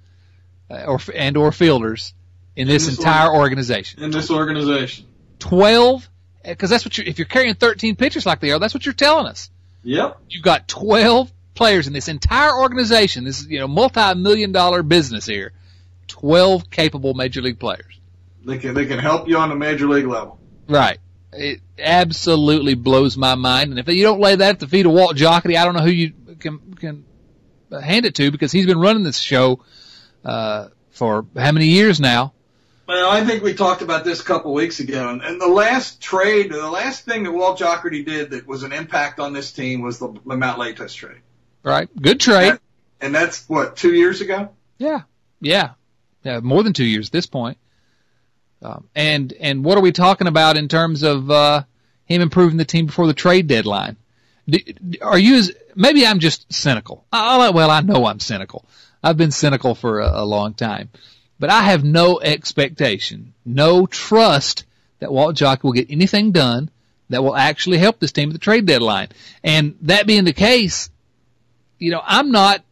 uh, 0.70 0.84
or 0.86 1.00
and 1.14 1.38
or 1.38 1.52
fielders 1.52 2.14
in 2.56 2.68
this, 2.68 2.88
in 2.88 2.92
this 2.92 2.98
entire 2.98 3.34
organization. 3.34 4.04
In 4.04 4.12
this 4.12 4.32
organization. 4.32 5.06
12, 5.40 6.10
because 6.44 6.72
that's 6.72 6.84
what 6.84 6.98
you're, 6.98 7.06
if 7.06 7.20
you're 7.20 7.28
carrying 7.28 7.54
13 7.54 7.96
pitchers 7.96 8.26
like 8.26 8.40
they 8.40 8.52
are, 8.52 8.60
that's 8.60 8.74
what 8.74 8.86
you're 8.86 8.94
telling 8.94 9.28
us. 9.28 9.52
Yep. 9.84 10.18
You've 10.30 10.44
got 10.44 10.68
12 10.68 11.32
players 11.54 11.88
in 11.88 11.94
this 11.94 12.08
entire 12.08 12.58
organization. 12.58 13.24
This 13.24 13.42
is, 13.42 13.48
you 13.48 13.60
know, 13.60 13.68
multi-million 13.68 14.52
dollar 14.52 14.82
business 14.82 15.26
here. 15.26 15.54
12 16.08 16.70
capable 16.72 17.14
major 17.14 17.42
league 17.42 17.60
players. 17.60 18.00
They 18.44 18.58
can, 18.58 18.74
they 18.74 18.86
can 18.86 18.98
help 18.98 19.28
you 19.28 19.38
on 19.38 19.50
the 19.50 19.56
major 19.56 19.88
league 19.88 20.08
level. 20.08 20.40
Right. 20.68 20.98
It 21.38 21.62
absolutely 21.78 22.74
blows 22.74 23.16
my 23.16 23.36
mind. 23.36 23.72
And 23.72 23.80
if 23.80 23.88
you 23.88 24.04
don't 24.04 24.20
lay 24.20 24.36
that 24.36 24.50
at 24.50 24.60
the 24.60 24.68
feet 24.68 24.86
of 24.86 24.92
Walt 24.92 25.16
Jocketty, 25.16 25.56
I 25.56 25.66
don't 25.66 25.76
know 25.76 25.84
who 25.84 25.92
you 25.92 26.14
can, 26.40 26.74
can 26.76 27.06
hand 27.72 28.06
it 28.06 28.16
to 28.16 28.32
because 28.32 28.52
he's 28.52 28.66
been 28.66 28.80
running 28.80 29.04
this 29.04 29.20
show, 29.20 29.64
uh, 30.26 30.70
for 30.92 31.26
how 31.36 31.52
many 31.52 31.68
years 31.68 32.00
now? 32.00 32.34
Well, 32.88 33.10
I 33.10 33.26
think 33.26 33.44
we 33.44 33.54
talked 33.54 33.82
about 33.82 34.06
this 34.06 34.22
a 34.22 34.24
couple 34.24 34.54
weeks 34.54 34.80
ago, 34.80 35.10
and, 35.10 35.22
and 35.22 35.42
the 35.42 35.48
last 35.48 36.02
trade, 36.02 36.52
the 36.52 36.70
last 36.70 37.04
thing 37.04 37.24
that 37.24 37.32
Walt 37.32 37.60
Jocketty 37.60 38.06
did 38.06 38.32
that 38.32 38.48
was 38.48 38.64
an 38.64 38.72
impact 38.72 39.20
on 39.20 39.34
this 39.34 39.52
team 39.52 39.82
was 39.82 40.00
the, 40.00 40.14
the 40.26 40.38
Matt 40.38 40.58
Latos 40.58 40.96
trade. 40.96 41.22
Right, 41.64 41.90
good 42.02 42.20
trade. 42.20 42.54
That, 42.54 42.62
and 43.02 43.14
that's 43.14 43.48
what 43.50 43.76
two 43.76 43.94
years 43.94 44.22
ago. 44.22 44.50
Yeah, 44.78 45.02
yeah, 45.42 45.72
yeah, 46.24 46.40
more 46.40 46.64
than 46.64 46.72
two 46.72 46.86
years 46.86 47.10
at 47.10 47.12
this 47.12 47.26
point. 47.26 47.58
Um, 48.62 48.88
and 48.96 49.34
and 49.40 49.64
what 49.64 49.78
are 49.78 49.82
we 49.82 49.92
talking 49.92 50.28
about 50.28 50.58
in 50.58 50.68
terms 50.68 51.04
of 51.04 51.30
uh, 51.30 51.64
him 52.06 52.22
improving 52.22 52.58
the 52.58 52.66
team 52.66 52.88
before 52.88 53.08
the 53.08 53.14
trade 53.14 53.48
deadline? 53.48 53.98
Do, 54.50 54.60
are 55.02 55.20
you 55.20 55.44
maybe 55.76 56.06
I'm 56.06 56.20
just 56.20 56.52
cynical? 56.52 57.06
I, 57.12 57.50
well, 57.50 57.70
I 57.70 57.82
know 57.82 58.06
I'm 58.06 58.20
cynical. 58.20 58.66
I've 59.04 59.18
been 59.18 59.32
cynical 59.32 59.76
for 59.76 60.00
a, 60.00 60.22
a 60.22 60.26
long 60.26 60.54
time. 60.54 60.90
But 61.40 61.52
I 61.52 61.64
have 61.64 61.84
no 61.84 62.20
expectation, 62.20 63.34
no 63.46 63.86
trust 63.86 64.66
that 65.00 65.12
Walt 65.12 65.36
Jock 65.36 65.64
will 65.64 65.74
get 65.74 65.92
anything 65.92 66.32
done 66.32 66.72
that 67.10 67.24
will 67.24 67.36
actually 67.36 67.78
help 67.78 68.00
this 68.00 68.12
team 68.12 68.30
at 68.30 68.34
the 68.34 68.40
trade 68.40 68.66
deadline. 68.66 69.10
And 69.44 69.78
that 69.82 70.08
being 70.08 70.26
the 70.26 70.34
case, 70.34 70.90
you 71.78 71.92
know, 71.92 72.02
I'm 72.04 72.32
not. 72.32 72.64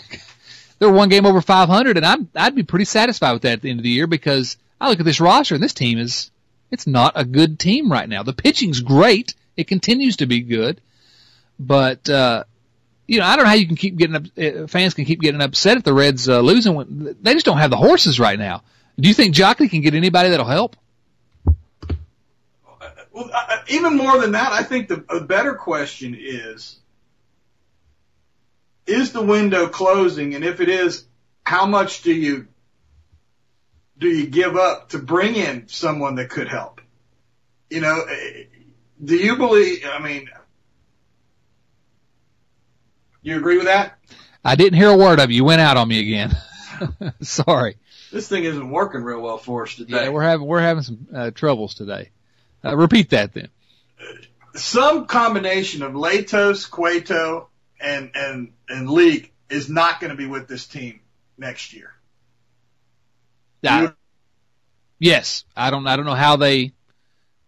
they're 0.78 0.90
one 0.90 1.08
game 1.08 1.24
over 1.24 1.40
500, 1.40 1.96
and 1.96 2.04
I'm 2.04 2.28
I'd 2.34 2.54
be 2.54 2.62
pretty 2.62 2.84
satisfied 2.84 3.32
with 3.32 3.42
that 3.42 3.54
at 3.54 3.62
the 3.62 3.70
end 3.70 3.80
of 3.80 3.84
the 3.84 3.90
year 3.90 4.06
because 4.06 4.56
I 4.80 4.88
look 4.88 5.00
at 5.00 5.06
this 5.06 5.20
roster 5.20 5.54
and 5.54 5.64
this 5.64 5.74
team 5.74 5.98
is 5.98 6.30
it's 6.70 6.86
not 6.86 7.12
a 7.16 7.24
good 7.24 7.58
team 7.58 7.90
right 7.90 8.08
now. 8.08 8.22
The 8.22 8.32
pitching's 8.32 8.80
great; 8.80 9.34
it 9.56 9.68
continues 9.68 10.16
to 10.16 10.26
be 10.26 10.40
good, 10.40 10.80
but 11.58 12.08
uh, 12.08 12.44
you 13.06 13.20
know, 13.20 13.26
I 13.26 13.36
don't 13.36 13.44
know 13.44 13.50
how 13.50 13.56
you 13.56 13.66
can 13.66 13.76
keep 13.76 13.96
getting 13.96 14.16
up, 14.16 14.24
uh, 14.36 14.66
fans 14.66 14.94
can 14.94 15.04
keep 15.04 15.20
getting 15.20 15.40
upset 15.40 15.76
if 15.76 15.84
the 15.84 15.94
Reds 15.94 16.28
uh, 16.28 16.40
losing 16.40 16.74
when 16.74 17.16
they 17.22 17.34
just 17.34 17.46
don't 17.46 17.58
have 17.58 17.70
the 17.70 17.76
horses 17.76 18.18
right 18.18 18.38
now. 18.38 18.62
Do 18.98 19.08
you 19.08 19.14
think 19.14 19.34
Jocketty 19.34 19.70
can 19.70 19.82
get 19.82 19.94
anybody 19.94 20.30
that'll 20.30 20.46
help? 20.46 20.76
Well, 23.12 23.30
uh, 23.32 23.58
even 23.68 23.96
more 23.96 24.18
than 24.18 24.32
that, 24.32 24.52
I 24.52 24.62
think 24.62 24.88
the 24.88 25.04
a 25.08 25.20
better 25.20 25.54
question 25.54 26.16
is: 26.18 26.76
Is 28.86 29.12
the 29.12 29.22
window 29.22 29.68
closing? 29.68 30.34
And 30.34 30.44
if 30.44 30.60
it 30.60 30.68
is, 30.68 31.04
how 31.44 31.66
much 31.66 32.02
do 32.02 32.12
you 32.12 32.48
do 33.98 34.08
you 34.08 34.26
give 34.26 34.56
up 34.56 34.90
to 34.90 34.98
bring 34.98 35.34
in 35.34 35.68
someone 35.68 36.16
that 36.16 36.30
could 36.30 36.48
help? 36.48 36.80
You 37.70 37.80
know, 37.80 38.02
eh, 38.02 38.44
do 39.02 39.16
you 39.16 39.36
believe? 39.36 39.84
I 39.86 39.98
mean, 39.98 40.28
you 43.22 43.36
agree 43.36 43.56
with 43.56 43.66
that? 43.66 43.98
I 44.44 44.54
didn't 44.54 44.78
hear 44.78 44.90
a 44.90 44.96
word 44.96 45.18
of 45.18 45.30
you. 45.30 45.36
You 45.36 45.44
went 45.44 45.60
out 45.60 45.76
on 45.76 45.88
me 45.88 46.00
again. 46.00 46.36
Sorry. 47.20 47.76
This 48.12 48.28
thing 48.28 48.44
isn't 48.44 48.70
working 48.70 49.02
real 49.02 49.20
well 49.20 49.38
for 49.38 49.64
us 49.64 49.74
today. 49.74 50.04
Yeah, 50.04 50.08
we're 50.10 50.22
having 50.22 50.46
we're 50.46 50.60
having 50.60 50.82
some 50.82 51.06
uh, 51.12 51.30
troubles 51.32 51.74
today. 51.74 52.10
Uh, 52.64 52.76
repeat 52.76 53.10
that 53.10 53.32
then. 53.32 53.48
Some 54.54 55.06
combination 55.06 55.82
of 55.82 55.92
Latos, 55.92 56.70
Cueto, 56.70 57.48
and 57.80 58.12
and 58.14 58.52
and 58.68 58.88
Leake 58.88 59.34
is 59.50 59.68
not 59.68 60.00
going 60.00 60.10
to 60.10 60.16
be 60.16 60.26
with 60.26 60.46
this 60.46 60.66
team 60.66 61.00
next 61.36 61.72
year. 61.72 61.95
I, 63.64 63.92
yes, 64.98 65.44
I 65.56 65.70
don't 65.70 65.86
I 65.86 65.96
don't 65.96 66.06
know 66.06 66.14
how 66.14 66.36
they. 66.36 66.72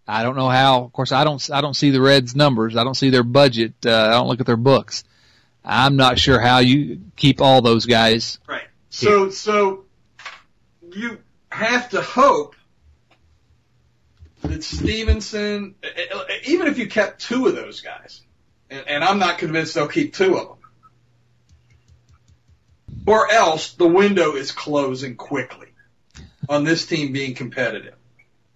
I 0.07 0.23
don't 0.23 0.37
know 0.37 0.49
how. 0.49 0.85
Of 0.85 0.93
course, 0.93 1.13
I 1.13 1.25
don't 1.25 1.51
I 1.51 1.61
don't 1.61 1.75
see 1.75 1.91
the 1.91 2.01
Reds' 2.01 2.35
numbers. 2.35 2.77
I 2.77 2.85
don't 2.85 2.95
see 2.95 3.11
their 3.11 3.23
budget. 3.23 3.75
Uh, 3.85 3.91
I 3.91 4.11
don't 4.13 4.29
look 4.29 4.41
at 4.41 4.47
their 4.47 4.57
books. 4.57 5.05
I'm 5.65 5.97
not 5.97 6.19
sure 6.19 6.41
how 6.41 6.59
you 6.59 7.01
keep 7.17 7.41
all 7.41 7.61
those 7.61 7.85
guys. 7.85 8.39
Right. 8.49 8.63
So 8.91 9.25
here. 9.25 9.33
so 9.33 9.85
you 10.93 11.19
have 11.51 11.91
to 11.91 12.01
hope 12.01 12.55
that 14.43 14.63
Stephenson, 14.65 15.75
even 16.45 16.69
if 16.69 16.79
you 16.79 16.87
kept 16.89 17.21
two 17.21 17.47
of 17.47 17.55
those 17.55 17.81
guys, 17.81 18.23
and, 18.71 18.87
and 18.87 19.05
I'm 19.05 19.19
not 19.19 19.39
convinced 19.39 19.75
they'll 19.75 19.89
keep 19.89 20.15
two 20.15 20.39
of 20.39 20.49
them, 20.49 20.59
or 23.07 23.31
else 23.31 23.73
the 23.73 23.89
window 23.89 24.37
is 24.37 24.53
closing 24.53 25.17
quickly 25.17 25.68
on 26.49 26.65
this 26.65 26.87
team 26.87 27.13
being 27.13 27.35
competitive. 27.35 27.95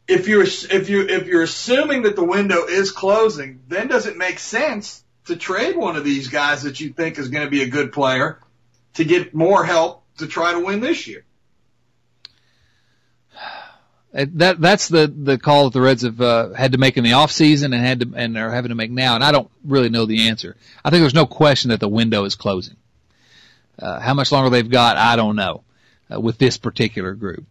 If 0.08 0.28
you're 0.28 0.42
if 0.42 0.88
you 0.88 1.06
if 1.08 1.26
you're 1.26 1.42
assuming 1.42 2.02
that 2.02 2.16
the 2.16 2.24
window 2.24 2.64
is 2.66 2.90
closing, 2.90 3.60
then 3.68 3.88
does 3.88 4.06
it 4.06 4.16
make 4.16 4.38
sense 4.38 5.04
to 5.26 5.36
trade 5.36 5.76
one 5.76 5.96
of 5.96 6.04
these 6.04 6.28
guys 6.28 6.62
that 6.62 6.80
you 6.80 6.90
think 6.90 7.18
is 7.18 7.28
going 7.28 7.44
to 7.44 7.50
be 7.50 7.62
a 7.62 7.68
good 7.68 7.92
player 7.92 8.40
to 8.94 9.04
get 9.04 9.34
more 9.34 9.64
help 9.64 10.02
to 10.18 10.26
try 10.26 10.52
to 10.52 10.60
win 10.60 10.80
this 10.80 11.06
year? 11.06 11.24
That 14.12 14.60
that's 14.60 14.88
the 14.88 15.06
the 15.06 15.38
call 15.38 15.64
that 15.64 15.72
the 15.72 15.80
Reds 15.80 16.02
have 16.02 16.20
uh, 16.20 16.52
had 16.52 16.72
to 16.72 16.78
make 16.78 16.98
in 16.98 17.04
the 17.04 17.14
off 17.14 17.32
season 17.32 17.72
and 17.72 17.82
had 17.82 18.00
to 18.00 18.12
and 18.14 18.36
are 18.36 18.50
having 18.50 18.68
to 18.68 18.74
make 18.74 18.90
now. 18.90 19.14
And 19.14 19.24
I 19.24 19.32
don't 19.32 19.50
really 19.64 19.88
know 19.88 20.04
the 20.04 20.28
answer. 20.28 20.56
I 20.84 20.90
think 20.90 21.00
there's 21.00 21.14
no 21.14 21.24
question 21.24 21.70
that 21.70 21.80
the 21.80 21.88
window 21.88 22.24
is 22.24 22.34
closing. 22.34 22.76
Uh, 23.78 24.00
how 24.00 24.12
much 24.12 24.30
longer 24.30 24.50
they've 24.50 24.68
got, 24.68 24.98
I 24.98 25.16
don't 25.16 25.36
know. 25.36 25.64
Uh, 26.12 26.20
with 26.20 26.36
this 26.36 26.58
particular 26.58 27.14
group, 27.14 27.46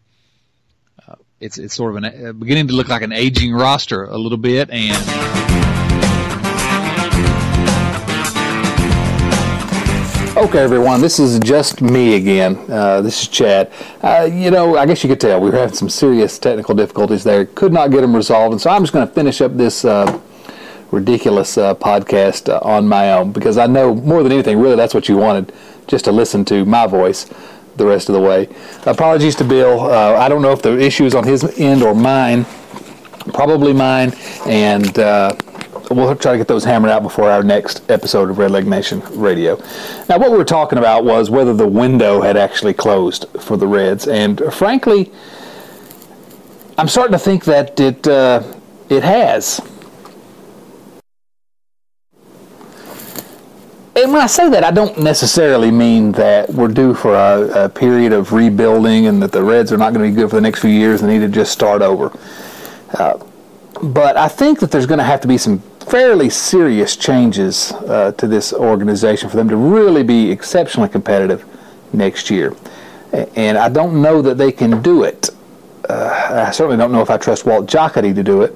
it's 1.42 1.58
it's 1.58 1.74
sort 1.74 1.92
of 1.96 2.04
an, 2.04 2.28
uh, 2.28 2.34
beginning 2.34 2.68
to 2.68 2.74
look 2.74 2.88
like 2.88 3.02
an 3.02 3.12
aging 3.12 3.52
roster 3.54 4.06
a 4.06 4.18
little 4.18 4.38
bit, 4.38 4.70
and. 4.70 4.98
Okay, 10.38 10.60
everyone, 10.60 11.02
this 11.02 11.20
is 11.20 11.38
just 11.40 11.82
me 11.82 12.16
again. 12.16 12.58
Uh, 12.70 13.02
this 13.02 13.22
is 13.22 13.28
Chad. 13.28 13.72
Uh, 14.02 14.28
you 14.32 14.50
know, 14.50 14.78
I 14.78 14.86
guess 14.86 15.04
you 15.04 15.10
could 15.10 15.20
tell 15.20 15.40
we 15.42 15.50
were 15.50 15.58
having 15.58 15.76
some 15.76 15.90
serious 15.90 16.40
technical 16.40 16.74
difficulties 16.74 17.24
there. 17.24 17.46
Could 17.46 17.74
not 17.74 17.92
get 17.92 18.02
them 18.02 18.16
resolved, 18.16 18.54
and 18.54 18.62
so 18.62 18.70
I'm 18.70 18.82
just 18.82 18.94
going 18.94 19.08
to 19.08 19.14
finish 19.14 19.42
up 19.42 19.56
this 19.58 19.84
uh, 19.84 20.20
ridiculous 20.90 21.58
uh, 21.58 21.76
podcast 21.76 22.50
uh, 22.50 22.60
on 22.64 22.88
my 22.88 23.12
own 23.12 23.34
because 23.34 23.58
I 23.58 23.68
know 23.68 23.94
more 23.94 24.24
than 24.24 24.32
anything, 24.32 24.58
really, 24.60 24.76
that's 24.76 24.94
what 24.94 25.10
you 25.10 25.18
wanted, 25.18 25.54
just 25.88 26.06
to 26.06 26.12
listen 26.12 26.46
to 26.46 26.66
my 26.66 26.88
voice 26.88 27.30
the 27.82 27.90
rest 27.90 28.10
of 28.10 28.14
the 28.14 28.22
way. 28.22 28.48
Apologies 28.86 29.36
to 29.36 29.44
Bill. 29.44 29.80
Uh, 29.80 30.16
I 30.16 30.30
don't 30.30 30.42
know 30.42 30.52
if 30.52 30.62
the 30.62 30.80
issue 30.80 31.06
is 31.06 31.16
on 31.16 31.24
his 31.24 31.44
end 31.60 31.84
or 31.84 31.94
mine. 31.94 32.46
Probably 33.34 33.74
mine, 33.74 34.14
and 34.48 34.98
we'll 35.96 36.16
try 36.16 36.32
to 36.32 36.38
get 36.38 36.48
those 36.48 36.64
hammered 36.64 36.92
out 36.92 37.04
before 37.04 37.30
our 37.30 37.44
next 37.44 37.90
episode 37.90 38.30
of 38.30 38.38
Redleg 38.38 38.66
Nation 38.66 39.02
Radio. 39.12 39.58
Now, 40.10 40.18
what 40.18 40.32
we 40.32 40.38
were 40.38 40.46
talking 40.46 40.78
about 40.78 41.04
was 41.04 41.30
whether 41.30 41.54
the 41.54 41.68
window 41.68 42.22
had 42.22 42.38
actually 42.38 42.74
closed 42.74 43.26
for 43.40 43.58
the 43.58 43.68
Reds, 43.68 44.08
and 44.08 44.42
frankly, 44.52 45.12
I'm 46.78 46.88
starting 46.88 47.14
to 47.14 47.20
think 47.20 47.46
that 47.46 47.80
it 47.80 48.08
uh, 48.08 48.44
it 48.90 49.04
has. 49.04 49.62
And 54.02 54.12
when 54.12 54.22
I 54.22 54.28
say 54.28 54.50
that, 54.50 54.64
I 54.64 54.72
don't 54.72 54.98
necessarily 54.98 55.70
mean 55.70 56.12
that 56.14 56.50
we're 56.50 56.70
due 56.70 56.96
for 56.96 57.14
a, 57.14 57.66
a 57.66 57.70
period 57.70 58.14
of 58.14 58.34
rebuilding 58.34 59.06
and 59.06 59.22
that 59.22 59.32
the 59.32 59.44
Reds 59.44 59.72
are 59.72 59.78
not 59.78 59.94
going 59.94 60.04
to 60.04 60.12
be 60.12 60.20
good 60.20 60.30
for 60.32 60.38
the 60.38 60.42
next 60.42 60.60
few 60.62 60.72
years 60.72 61.02
and 61.02 61.12
need 61.12 61.20
to 61.20 61.28
just 61.28 61.52
start 61.52 61.84
over. 61.84 62.12
Uh, 62.96 63.20
but 63.84 64.18
I 64.18 64.28
think 64.28 64.60
that 64.60 64.72
there's 64.72 64.88
going 64.88 64.98
to 64.98 65.04
have 65.04 65.22
to 65.22 65.28
be 65.28 65.38
some 65.38 65.60
fairly 65.88 66.32
serious 66.32 66.96
changes 66.96 67.74
uh, 67.74 68.12
to 68.14 68.28
this 68.28 68.54
organization 68.54 69.30
for 69.30 69.38
them 69.38 69.50
to 69.50 69.56
really 69.56 70.02
be 70.02 70.32
exceptionally 70.32 70.90
competitive 70.90 71.46
next 71.94 72.32
year. 72.32 72.56
And 73.36 73.56
I 73.58 73.70
don't 73.70 74.02
know 74.02 74.22
that 74.24 74.38
they 74.38 74.52
can 74.52 74.82
do 74.82 75.04
it. 75.04 75.30
Uh, 75.88 76.48
I 76.48 76.52
certainly 76.52 76.78
don't 76.78 76.92
know 76.92 77.02
if 77.02 77.12
I 77.12 77.18
trust 77.18 77.46
Walt 77.46 77.68
Jocketty 77.68 78.16
to 78.16 78.24
do 78.24 78.42
it. 78.42 78.56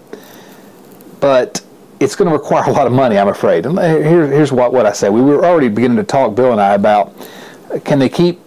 But 1.19 1.64
it's 2.05 2.15
going 2.15 2.29
to 2.29 2.33
require 2.37 2.69
a 2.69 2.71
lot 2.71 2.85
of 2.85 2.93
money, 2.93 3.17
I'm 3.17 3.27
afraid. 3.27 3.65
And 3.65 3.77
here, 3.79 4.27
here's 4.27 4.51
what, 4.51 4.71
what 4.71 4.85
I 4.85 4.93
say. 4.93 5.09
We 5.09 5.21
were 5.21 5.43
already 5.43 5.69
beginning 5.69 5.97
to 5.97 6.03
talk, 6.03 6.35
Bill 6.35 6.51
and 6.51 6.61
I, 6.61 6.75
about 6.75 7.13
can 7.83 7.97
they 7.97 8.09
keep 8.09 8.39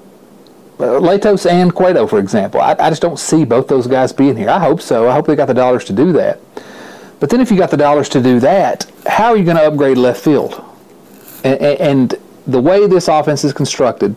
uh, 0.78 1.00
Latos 1.00 1.50
and 1.50 1.74
Cueto, 1.74 2.06
for 2.06 2.20
example. 2.20 2.60
I, 2.60 2.76
I 2.78 2.88
just 2.88 3.02
don't 3.02 3.18
see 3.18 3.44
both 3.44 3.66
those 3.66 3.88
guys 3.88 4.12
being 4.12 4.36
here. 4.36 4.48
I 4.48 4.60
hope 4.60 4.80
so. 4.80 5.08
I 5.08 5.12
hope 5.12 5.26
they 5.26 5.34
got 5.34 5.46
the 5.46 5.54
dollars 5.54 5.84
to 5.86 5.92
do 5.92 6.12
that. 6.12 6.40
But 7.18 7.30
then 7.30 7.40
if 7.40 7.50
you 7.50 7.58
got 7.58 7.72
the 7.72 7.76
dollars 7.76 8.08
to 8.10 8.22
do 8.22 8.38
that, 8.40 8.90
how 9.06 9.30
are 9.30 9.36
you 9.36 9.44
going 9.44 9.56
to 9.56 9.64
upgrade 9.64 9.98
left 9.98 10.22
field? 10.22 10.64
And, 11.42 11.60
and 11.60 12.14
the 12.46 12.60
way 12.60 12.86
this 12.86 13.08
offense 13.08 13.42
is 13.42 13.52
constructed, 13.52 14.14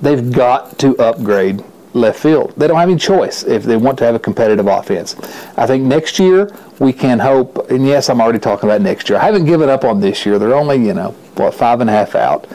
they've 0.00 0.32
got 0.32 0.78
to 0.78 0.96
upgrade 0.98 1.64
left 1.96 2.20
field. 2.20 2.52
They 2.56 2.66
don't 2.66 2.76
have 2.76 2.88
any 2.88 2.98
choice 2.98 3.42
if 3.42 3.64
they 3.64 3.76
want 3.76 3.98
to 3.98 4.04
have 4.04 4.14
a 4.14 4.18
competitive 4.18 4.66
offense. 4.66 5.16
I 5.56 5.66
think 5.66 5.84
next 5.84 6.18
year 6.18 6.54
we 6.78 6.92
can 6.92 7.18
hope, 7.18 7.70
and 7.70 7.86
yes, 7.86 8.08
I'm 8.08 8.20
already 8.20 8.38
talking 8.38 8.68
about 8.68 8.82
next 8.82 9.08
year. 9.08 9.18
I 9.18 9.24
haven't 9.24 9.46
given 9.46 9.68
up 9.68 9.84
on 9.84 10.00
this 10.00 10.24
year. 10.26 10.38
They're 10.38 10.54
only, 10.54 10.76
you 10.76 10.94
know, 10.94 11.10
what, 11.34 11.54
five 11.54 11.80
and 11.80 11.90
a 11.90 11.92
half 11.92 12.14
out. 12.14 12.46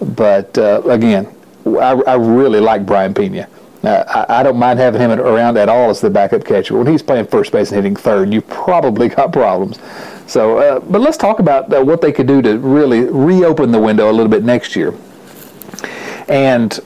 But 0.00 0.56
uh, 0.58 0.82
again, 0.86 1.32
I, 1.66 2.00
I 2.06 2.14
really 2.14 2.60
like 2.60 2.86
Brayan 2.86 3.14
Pena. 3.14 3.48
Uh, 3.84 4.24
I, 4.28 4.40
I, 4.40 4.42
don't 4.42 4.56
mind 4.56 4.78
having 4.78 5.00
him 5.00 5.12
around 5.12 5.56
at 5.58 5.68
all 5.68 5.90
as 5.90 6.00
the 6.00 6.10
backup 6.10 6.44
catcher. 6.44 6.76
When 6.76 6.86
he's 6.86 7.02
playing 7.02 7.26
first 7.26 7.52
base 7.52 7.70
and 7.70 7.76
hitting 7.76 7.94
third, 7.94 8.32
you 8.32 8.40
probably 8.40 9.08
got 9.20 9.32
problems. 9.32 9.78
So, 10.26 10.58
uh, 10.58 10.80
but 10.80 11.00
let's 11.00 11.16
talk 11.16 11.38
about 11.38 11.72
uh, 11.72 11.84
what 11.84 12.00
they 12.00 12.10
could 12.10 12.26
do 12.26 12.42
to 12.42 12.58
really 12.58 13.00
reopen 13.04 13.70
the 13.70 13.80
window 13.80 14.10
a 14.10 14.12
little 14.12 14.30
bit 14.30 14.42
next 14.42 14.74
year. 14.74 14.94
And 16.28 16.78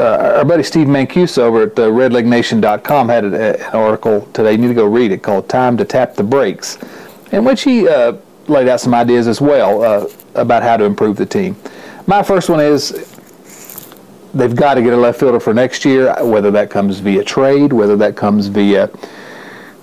uh, 0.00 0.36
our 0.38 0.44
buddy 0.44 0.62
Steve 0.62 0.86
Mancuso 0.86 1.38
over 1.38 1.64
at 1.64 1.78
uh, 1.78 1.82
RedlegNation.com 1.82 3.08
had 3.08 3.24
an, 3.24 3.34
an, 3.34 3.60
article 3.72 4.22
today. 4.32 4.52
You 4.52 4.58
need 4.58 4.68
to 4.68 4.74
go 4.74 4.86
read 4.86 5.12
it 5.12 5.22
called 5.22 5.48
"Time 5.48 5.76
to 5.76 5.84
Tap 5.84 6.14
the 6.14 6.22
Brakes," 6.22 6.78
in 7.32 7.44
which 7.44 7.62
he 7.62 7.86
uh, 7.86 8.14
laid 8.48 8.66
out 8.68 8.80
some 8.80 8.94
ideas 8.94 9.28
as 9.28 9.40
well 9.40 9.82
uh, 9.82 10.08
about 10.34 10.62
how 10.62 10.78
to 10.78 10.84
improve 10.84 11.16
the 11.16 11.26
team. 11.26 11.54
My 12.06 12.22
first 12.22 12.48
one 12.48 12.60
is 12.60 13.14
they've 14.32 14.56
got 14.56 14.74
to 14.74 14.82
get 14.82 14.94
a 14.94 14.96
left 14.96 15.20
fielder 15.20 15.38
for 15.38 15.52
next 15.52 15.84
year, 15.84 16.14
whether 16.24 16.50
that 16.50 16.70
comes 16.70 17.00
via 17.00 17.22
trade, 17.22 17.72
whether 17.72 17.96
that 17.96 18.16
comes 18.16 18.46
via 18.46 18.84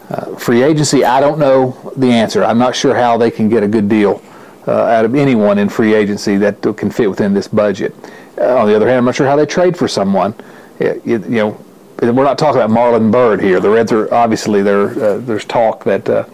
uh, 0.10 0.36
free 0.38 0.64
agency. 0.64 1.06
I 1.06 1.20
don't 1.20 1.38
know 1.38 1.94
the 1.96 2.08
answer. 2.08 2.44
I'm 2.44 2.58
not 2.58 2.76
sure 2.76 2.96
how 2.96 3.18
they 3.18 3.30
can 3.30 3.50
get 3.50 3.62
a 3.62 3.68
good 3.68 3.88
deal 3.88 4.24
uh, 4.68 4.72
out 4.72 5.06
of 5.06 5.14
anyone 5.14 5.60
in 5.60 5.70
free 5.70 5.94
agency 5.94 6.38
that 6.38 6.62
can 6.76 6.90
fit 6.90 7.08
within 7.08 7.36
this 7.36 7.48
budget. 7.48 7.94
Uh, 8.38 8.58
on 8.58 8.68
the 8.68 8.76
other 8.76 8.88
hand, 8.88 9.00
I'm 9.00 9.06
not 9.06 9.16
sure 9.16 9.28
how 9.28 9.36
they 9.36 9.46
trade 9.46 9.76
for 9.76 9.88
someone. 9.88 10.36
You, 10.80 11.02
you 11.06 11.20
know, 11.20 11.66
we're 12.02 12.24
not 12.24 12.38
talking 12.38 12.62
about 12.62 12.70
Marlon 12.70 13.12
Byrd 13.12 13.42
here. 13.42 13.60
The 13.60 13.70
Reds 13.70 13.92
are 13.92 14.14
obviously 14.14 14.62
there. 14.62 14.90
Uh, 14.90 15.18
there's 15.18 15.46
talk 15.46 15.84
that 15.86 16.08
uh, 16.08 16.26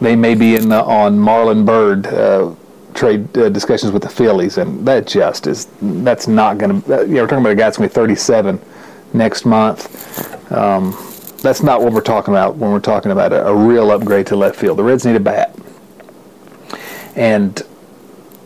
they 0.00 0.14
may 0.14 0.34
be 0.34 0.54
in 0.54 0.70
on 0.70 1.18
Marlon 1.18 1.66
Byrd 1.66 2.06
uh, 2.06 2.54
trade 2.94 3.32
discussions 3.32 3.92
with 3.92 4.02
the 4.02 4.08
Phillies, 4.08 4.58
and 4.58 4.86
that 4.86 5.06
just 5.06 5.46
is 5.46 5.66
that's 5.82 6.28
not 6.28 6.58
going 6.58 6.82
to. 6.82 6.88
You 6.88 7.06
know, 7.06 7.22
we're 7.22 7.26
talking 7.26 7.38
about 7.38 7.52
a 7.52 7.56
guy 7.56 7.64
that's 7.64 7.78
going 7.78 7.88
to 7.88 7.94
be 7.94 8.00
37 8.00 8.60
next 9.14 9.44
month. 9.44 10.52
Um, 10.52 10.96
that's 11.42 11.62
not 11.62 11.82
what 11.82 11.92
we're 11.92 12.00
talking 12.00 12.34
about 12.34 12.56
when 12.56 12.70
we're 12.70 12.80
talking 12.80 13.12
about 13.12 13.32
a, 13.32 13.46
a, 13.46 13.54
real 13.54 13.90
upgrade 13.90 14.26
to 14.28 14.36
left 14.36 14.56
field. 14.56 14.78
The 14.78 14.82
Reds 14.82 15.04
need 15.06 15.16
a 15.16 15.20
bat, 15.20 15.56
and 17.16 17.62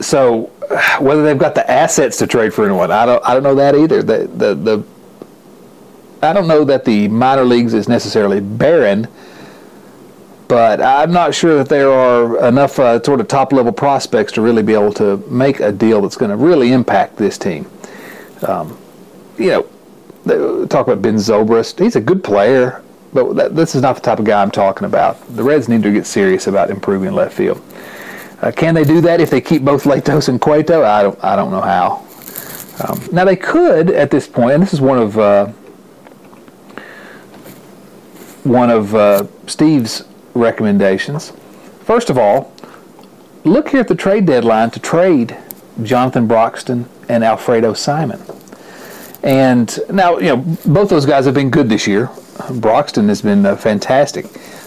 so 0.01 0.51
whether 1.01 1.23
they've 1.23 1.39
got 1.39 1.55
the 1.55 1.69
assets 1.71 2.19
to 2.19 2.27
trade 2.27 2.53
for 2.55 2.65
anyone, 2.65 2.91
I 2.91 3.07
don't. 3.07 3.25
I 3.25 3.35
don't 3.35 3.43
know 3.43 3.55
that 3.57 3.75
either. 3.75 4.03
The 4.03 4.27
the 4.27 4.55
the. 4.55 4.85
I 6.23 6.33
don't 6.33 6.47
know 6.47 6.65
that 6.65 6.85
the 6.85 7.09
minor 7.09 7.45
leagues 7.45 7.75
is 7.75 7.89
necessarily 7.89 8.41
barren 8.41 9.09
but 10.53 10.83
I'm 10.83 11.11
not 11.11 11.35
sure 11.35 11.57
that 11.57 11.71
there 11.71 11.91
are 11.91 12.47
enough 12.47 12.79
uh, 12.79 13.03
sort 13.03 13.21
of 13.21 13.29
top 13.29 13.55
level 13.55 13.73
prospects 13.73 14.33
to 14.33 14.43
really 14.43 14.63
be 14.63 14.75
able 14.75 14.93
to 14.93 15.17
make 15.27 15.61
a 15.61 15.73
deal 15.73 16.03
that's 16.03 16.19
going 16.19 16.31
to 16.31 16.37
really 16.37 16.73
impact 16.73 17.17
this 17.17 17.39
team. 17.39 17.67
Um, 18.47 18.77
you 19.39 19.67
know, 20.27 20.67
talk 20.67 20.89
about 20.89 21.01
Ben 21.01 21.15
Zobrist. 21.15 21.83
He's 21.83 21.97
a 21.97 22.03
good 22.03 22.23
player, 22.23 22.83
but 23.15 23.33
that, 23.37 23.57
this 23.57 23.75
is 23.75 23.81
not 23.81 23.95
the 23.95 24.03
type 24.03 24.19
of 24.19 24.27
guy 24.27 24.43
I'm 24.43 24.51
talking 24.51 24.85
about. 24.85 25.17
The 25.35 25.43
Reds 25.43 25.71
need 25.71 25.83
to 25.85 25.91
get 25.91 26.05
serious 26.05 26.47
about 26.47 26.69
improving 26.69 27.15
left 27.15 27.33
field. 27.33 27.63
Uh, 28.43 28.51
can 28.51 28.75
they 28.75 28.85
do 28.85 29.01
that 29.01 29.21
if 29.21 29.31
they 29.31 29.41
keep 29.41 29.63
both 29.63 29.85
Latos 29.85 30.29
and 30.29 30.41
Cueto? 30.41 30.85
I 30.85 31.03
don't. 31.03 31.25
I 31.25 31.37
don't 31.37 31.51
know 31.51 31.61
how. 31.61 32.05
Um, 32.85 33.01
now 33.13 33.25
they 33.25 33.37
could 33.37 33.91
at 33.91 34.11
this 34.11 34.27
point, 34.27 34.55
and 34.55 34.63
this 34.63 34.73
is 34.73 34.81
one 34.81 34.99
of 34.99 35.17
uh, 35.17 35.47
one 38.43 38.71
of 38.71 38.95
uh, 38.95 39.27
Steve's 39.47 40.05
recommendations. 40.35 41.33
First 41.85 42.11
of 42.11 42.19
all, 42.19 42.53
look 43.45 43.69
here 43.69 43.81
at 43.81 43.89
the 43.89 43.95
trade 43.95 44.27
deadline 44.27 44.71
to 44.71 44.81
trade 44.81 45.37
Jonathan 45.83 46.27
Broxton 46.27 46.89
and 47.09 47.23
Alfredo 47.23 47.75
Simon. 47.75 48.21
And 49.23 49.79
now, 49.89 50.19
you 50.19 50.35
know, 50.35 50.57
both 50.67 50.89
those 50.89 51.07
guys 51.07 51.27
have 51.27 51.35
been 51.35 51.51
good 51.51 51.69
this 51.69 51.87
year. 51.87 52.11
Broxton 52.51 53.09
has 53.09 53.23
been 53.23 53.47
uh, 53.47 53.55
fantastic. 53.55 54.27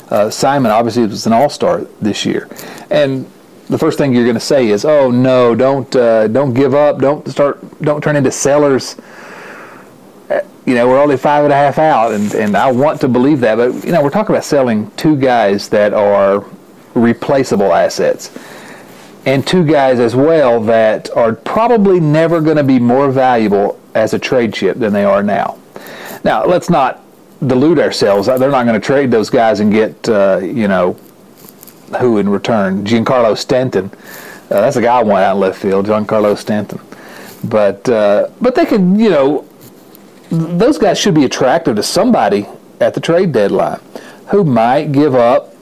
Uh, 0.10 0.30
Simon 0.30 0.72
obviously 0.72 1.06
was 1.06 1.26
an 1.26 1.34
all-star 1.34 1.82
this 2.00 2.26
year. 2.26 2.48
And 2.90 3.30
the 3.70 3.78
first 3.78 3.98
thing 3.98 4.14
you're 4.14 4.24
going 4.24 4.36
to 4.36 4.40
say 4.40 4.70
is, 4.70 4.86
"Oh 4.86 5.12
no, 5.12 5.56
don't 5.56 5.94
uh, 5.96 6.28
don't 6.28 6.54
give 6.54 6.74
up. 6.74 7.00
Don't 7.00 7.28
start. 7.28 7.60
Don't 7.82 8.04
turn 8.04 8.16
into 8.16 8.32
sellers." 8.32 8.96
you 10.66 10.74
know, 10.74 10.88
we're 10.88 11.00
only 11.00 11.18
five 11.18 11.44
and 11.44 11.54
a 11.54 11.56
half 11.56 11.78
out, 11.78 12.12
and, 12.12 12.34
and 12.34 12.58
I 12.58 12.72
want 12.72 13.00
to 13.02 13.08
believe 13.08 13.40
that. 13.42 13.56
But, 13.56 13.86
you 13.86 13.92
know, 13.92 14.02
we're 14.02 14.10
talking 14.10 14.34
about 14.34 14.44
selling 14.44 14.90
two 14.92 15.16
guys 15.16 15.70
that 15.70 15.94
are 15.94 16.44
replaceable 16.96 17.72
assets 17.72 18.36
and 19.26 19.46
two 19.46 19.64
guys 19.64 20.00
as 20.00 20.16
well 20.16 20.60
that 20.62 21.10
are 21.16 21.34
probably 21.34 22.00
never 22.00 22.42
going 22.42 22.58
to 22.58 22.64
be 22.64 22.80
more 22.80 23.12
valuable 23.12 23.80
as 23.94 24.14
a 24.14 24.20
trade 24.20 24.54
chip 24.54 24.78
than 24.78 24.94
they 24.94 25.04
are 25.04 25.22
now. 25.22 25.58
Now, 26.24 26.46
let's 26.46 26.70
not 26.70 27.02
delude 27.46 27.80
ourselves. 27.80 28.28
They're 28.28 28.38
not 28.40 28.66
going 28.66 28.80
to 28.80 28.86
trade 28.86 29.12
those 29.12 29.30
guys 29.30 29.60
and 29.60 29.72
get, 29.72 30.10
uh, 30.10 30.40
you 30.42 30.68
know, 30.68 30.98
who 32.00 32.18
in 32.18 32.30
return? 32.30 32.84
Giancarlo 32.84 33.38
Stanton. 33.38 33.92
Uh, 34.50 34.62
that's 34.62 34.76
a 34.76 34.82
guy 34.82 35.00
I 35.00 35.04
want 35.04 35.24
out 35.24 35.36
in 35.36 35.42
left 35.42 35.62
field, 35.62 35.88
Giancarlo 35.88 36.38
Stanton. 36.38 36.80
But 37.44 37.88
uh, 37.90 38.30
but 38.42 38.56
they 38.56 38.66
could, 38.66 38.82
you 38.82 39.10
know, 39.10 39.48
those 40.30 40.78
guys 40.78 41.00
should 41.00 41.14
be 41.14 41.26
attractive 41.26 41.76
to 41.76 41.84
somebody 41.84 42.48
at 42.80 42.94
the 42.94 43.00
trade 43.00 43.32
deadline 43.32 43.80
who 44.28 44.44
might 44.44 44.92
give 44.92 45.16
up 45.16 45.56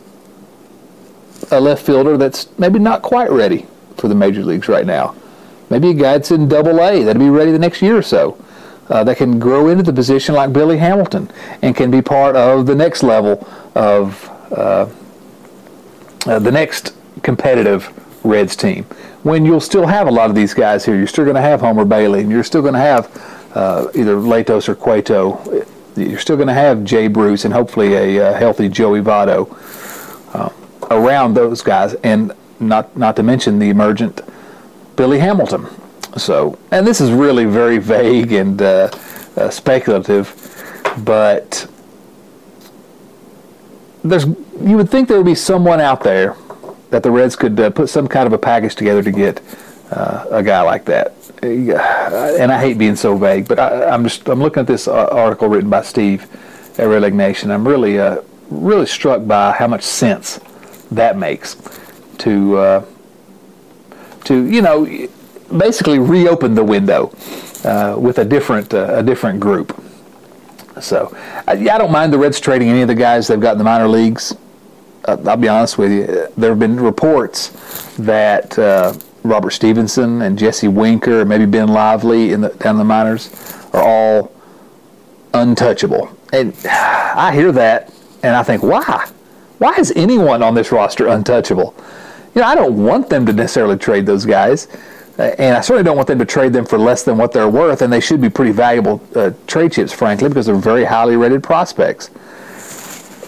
a 1.52 1.60
left 1.60 1.86
fielder 1.86 2.18
that's 2.18 2.48
maybe 2.58 2.80
not 2.80 3.02
quite 3.02 3.30
ready 3.30 3.66
for 3.98 4.08
the 4.08 4.16
major 4.16 4.44
leagues 4.44 4.68
right 4.68 4.86
now. 4.86 5.16
Maybe 5.70 5.90
a 5.90 5.94
guy 5.94 6.14
that's 6.14 6.32
in 6.32 6.48
double 6.48 6.82
A 6.82 7.04
that'll 7.04 7.20
be 7.20 7.30
ready 7.30 7.52
the 7.52 7.60
next 7.60 7.82
year 7.82 7.98
or 7.98 8.02
so. 8.02 8.38
Uh, 8.90 9.02
that 9.06 9.16
can 9.16 9.40
grow 9.40 9.70
into 9.70 9.82
the 9.82 9.94
position 9.94 10.36
like 10.36 10.52
Billy 10.52 10.78
Hamilton 10.78 11.32
and 11.62 11.74
can 11.74 11.90
be 11.90 12.02
part 12.02 12.36
of 12.36 12.66
the 12.66 12.76
next 12.76 13.02
level 13.02 13.48
of 13.76 14.30
uh, 14.52 14.88
uh, 16.26 16.40
the 16.40 16.52
next 16.52 16.94
competitive 17.22 17.92
Reds 18.24 18.56
team. 18.56 18.84
When 19.24 19.46
you'll 19.46 19.60
still 19.60 19.86
have 19.86 20.08
a 20.08 20.12
lot 20.12 20.30
of 20.30 20.36
these 20.36 20.54
guys 20.54 20.86
here, 20.86 20.96
you're 20.96 21.08
still 21.08 21.26
going 21.26 21.36
to 21.36 21.42
have 21.42 21.62
Homer 21.62 21.86
Bailey, 21.86 22.22
and 22.22 22.32
you're 22.32 22.44
still 22.44 22.62
going 22.62 22.74
to 22.74 22.80
have 22.80 23.52
uh, 23.56 23.88
either 23.96 24.16
Latos 24.16 24.68
or 24.68 24.76
Cueto. 24.76 25.66
You're 25.96 26.20
still 26.20 26.36
going 26.36 26.48
to 26.48 26.54
have 26.54 26.84
Jay 26.84 27.08
Bruce 27.08 27.46
and 27.46 27.54
hopefully 27.54 27.94
a 27.94 28.30
uh, 28.30 28.34
healthy 28.34 28.68
Joey 28.68 29.02
Votto 29.02 29.48
uh, 30.34 30.50
around 30.90 31.36
those 31.36 31.62
guys, 31.62 31.94
and 32.04 32.34
not 32.60 32.96
not 32.98 33.16
to 33.18 33.24
mention 33.24 33.60
the 33.60 33.70
emergent 33.70 34.22
Billy 34.96 35.20
Hamilton. 35.20 35.68
So, 36.18 36.58
and 36.72 36.86
this 36.86 37.02
is 37.02 37.12
really 37.12 37.46
very 37.46 37.78
vague 37.96 38.32
and 38.32 38.62
uh, 38.62 38.90
speculative, 39.50 40.34
but 41.04 41.68
there's 44.04 44.26
you 44.26 44.78
would 44.78 44.90
think 44.90 45.08
there 45.08 45.18
would 45.18 45.26
be 45.26 45.36
someone 45.36 45.80
out 45.80 46.04
there 46.04 46.36
that 46.90 47.04
the 47.04 47.12
Reds 47.12 47.36
could 47.36 47.60
uh, 47.60 47.70
put 47.72 47.90
some 47.90 48.08
kind 48.08 48.28
of 48.28 48.34
a 48.34 48.38
package 48.38 48.76
together 48.76 49.02
to 49.02 49.12
get 49.12 49.42
uh, 49.92 50.26
a 50.30 50.44
guy 50.44 50.62
like 50.62 50.86
that. 50.86 51.14
And 51.42 52.52
I 52.52 52.60
hate 52.60 52.78
being 52.78 52.96
so 52.96 53.18
vague, 53.18 53.48
but 53.48 53.60
I, 53.60 53.94
am 53.94 54.04
just 54.04 54.28
I'm 54.30 54.40
looking 54.40 54.62
at 54.62 54.68
this 54.68 54.88
uh, 54.88 55.08
article 55.08 55.48
written 55.50 55.70
by 55.70 55.82
Steve 55.82 56.28
at 56.80 56.86
Red 56.86 57.14
Nation. 57.14 57.52
I'm 57.52 57.68
really 57.68 58.00
uh, 58.00 58.22
really 58.50 58.86
struck 58.86 59.26
by 59.26 59.52
how 59.52 59.68
much 59.68 59.84
sense 59.84 60.40
that 60.92 61.18
makes 61.18 61.58
to 62.20 62.58
uh, 62.58 62.86
to 64.26 64.46
you 64.46 64.62
know 64.62 64.86
basically 65.58 66.00
reopen 66.00 66.56
the 66.56 66.64
window 66.64 67.12
uh, 67.66 67.96
with 67.98 68.20
a 68.20 68.26
different 68.26 68.74
a 68.74 69.04
different 69.04 69.40
group. 69.40 69.83
So 70.84 71.16
I, 71.48 71.54
I 71.54 71.78
don't 71.78 71.92
mind 71.92 72.14
the 72.14 72.18
Reds 72.18 72.40
trading 72.40 72.70
any 72.70 72.82
of 72.82 72.88
the 72.88 72.96
guys 72.96 73.28
they've 73.28 73.40
got 73.40 73.54
in 73.54 73.58
the 73.58 73.64
minor 73.64 73.88
leagues. 73.88 74.36
Uh, 75.06 75.18
I'll 75.26 75.38
be 75.38 75.48
honest 75.48 75.78
with 75.78 75.92
you. 75.92 76.28
There 76.38 76.52
have 76.52 76.60
been 76.60 76.80
reports 76.80 77.50
that 77.98 78.58
uh, 78.60 78.94
Robert 79.24 79.52
Stephenson 79.52 80.22
and 80.22 80.38
Jesse 80.38 80.68
Winker, 80.68 81.26
maybe 81.26 81.46
Ben 81.46 81.68
Lively 81.68 82.32
in 82.32 82.42
the 82.42 82.50
down 82.50 82.76
in 82.76 82.80
the 82.80 82.84
minors, 82.84 83.30
are 83.74 83.84
all 83.84 84.32
untouchable. 85.34 86.16
And 86.32 86.56
I 86.66 87.34
hear 87.34 87.52
that, 87.54 87.94
and 88.22 88.36
I 88.36 88.44
think, 88.44 88.64
why? 88.64 89.10
Why 89.60 89.76
is 89.78 89.94
anyone 89.96 90.44
on 90.44 90.56
this 90.56 90.72
roster 90.72 91.08
untouchable? 91.08 91.74
You 92.36 92.42
know, 92.42 92.48
I 92.48 92.56
don't 92.56 92.84
want 92.84 93.10
them 93.10 93.26
to 93.26 93.34
necessarily 93.34 93.78
trade 93.78 94.06
those 94.06 94.26
guys. 94.26 94.68
Uh, 95.18 95.24
and 95.38 95.56
I 95.56 95.62
certainly 95.62 95.84
don't 95.84 95.96
want 95.96 96.08
them 96.08 96.18
to 96.20 96.26
trade 96.26 96.54
them 96.54 96.66
for 96.66 96.80
less 96.80 97.04
than 97.04 97.18
what 97.18 97.32
they're 97.32 97.50
worth, 97.50 97.82
and 97.84 97.94
they 97.94 98.00
should 98.00 98.20
be 98.20 98.30
pretty 98.30 98.52
valuable 98.52 99.02
uh, 99.16 99.32
trade 99.46 99.72
chips, 99.72 99.94
frankly, 99.94 100.28
because 100.28 100.48
they're 100.48 100.56
very 100.56 100.86
highly 100.86 101.16
rated 101.16 101.44
prospects. 101.44 102.10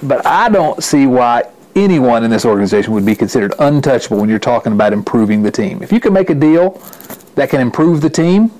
But 0.02 0.26
I 0.26 0.50
don't 0.50 0.84
see 0.84 1.06
why 1.06 1.44
anyone 1.76 2.24
in 2.24 2.32
this 2.32 2.46
organization 2.46 2.94
would 2.94 3.06
be 3.06 3.16
considered 3.16 3.54
untouchable 3.60 4.18
when 4.18 4.30
you're 4.30 4.40
talking 4.40 4.74
about 4.74 4.94
improving 4.94 5.44
the 5.44 5.52
team. 5.52 5.84
If 5.84 5.92
you 5.92 6.00
can 6.00 6.14
make 6.14 6.30
a 6.30 6.36
deal 6.36 6.82
that 7.36 7.50
can 7.50 7.62
improve 7.62 8.02
the 8.02 8.10
team, 8.10 8.52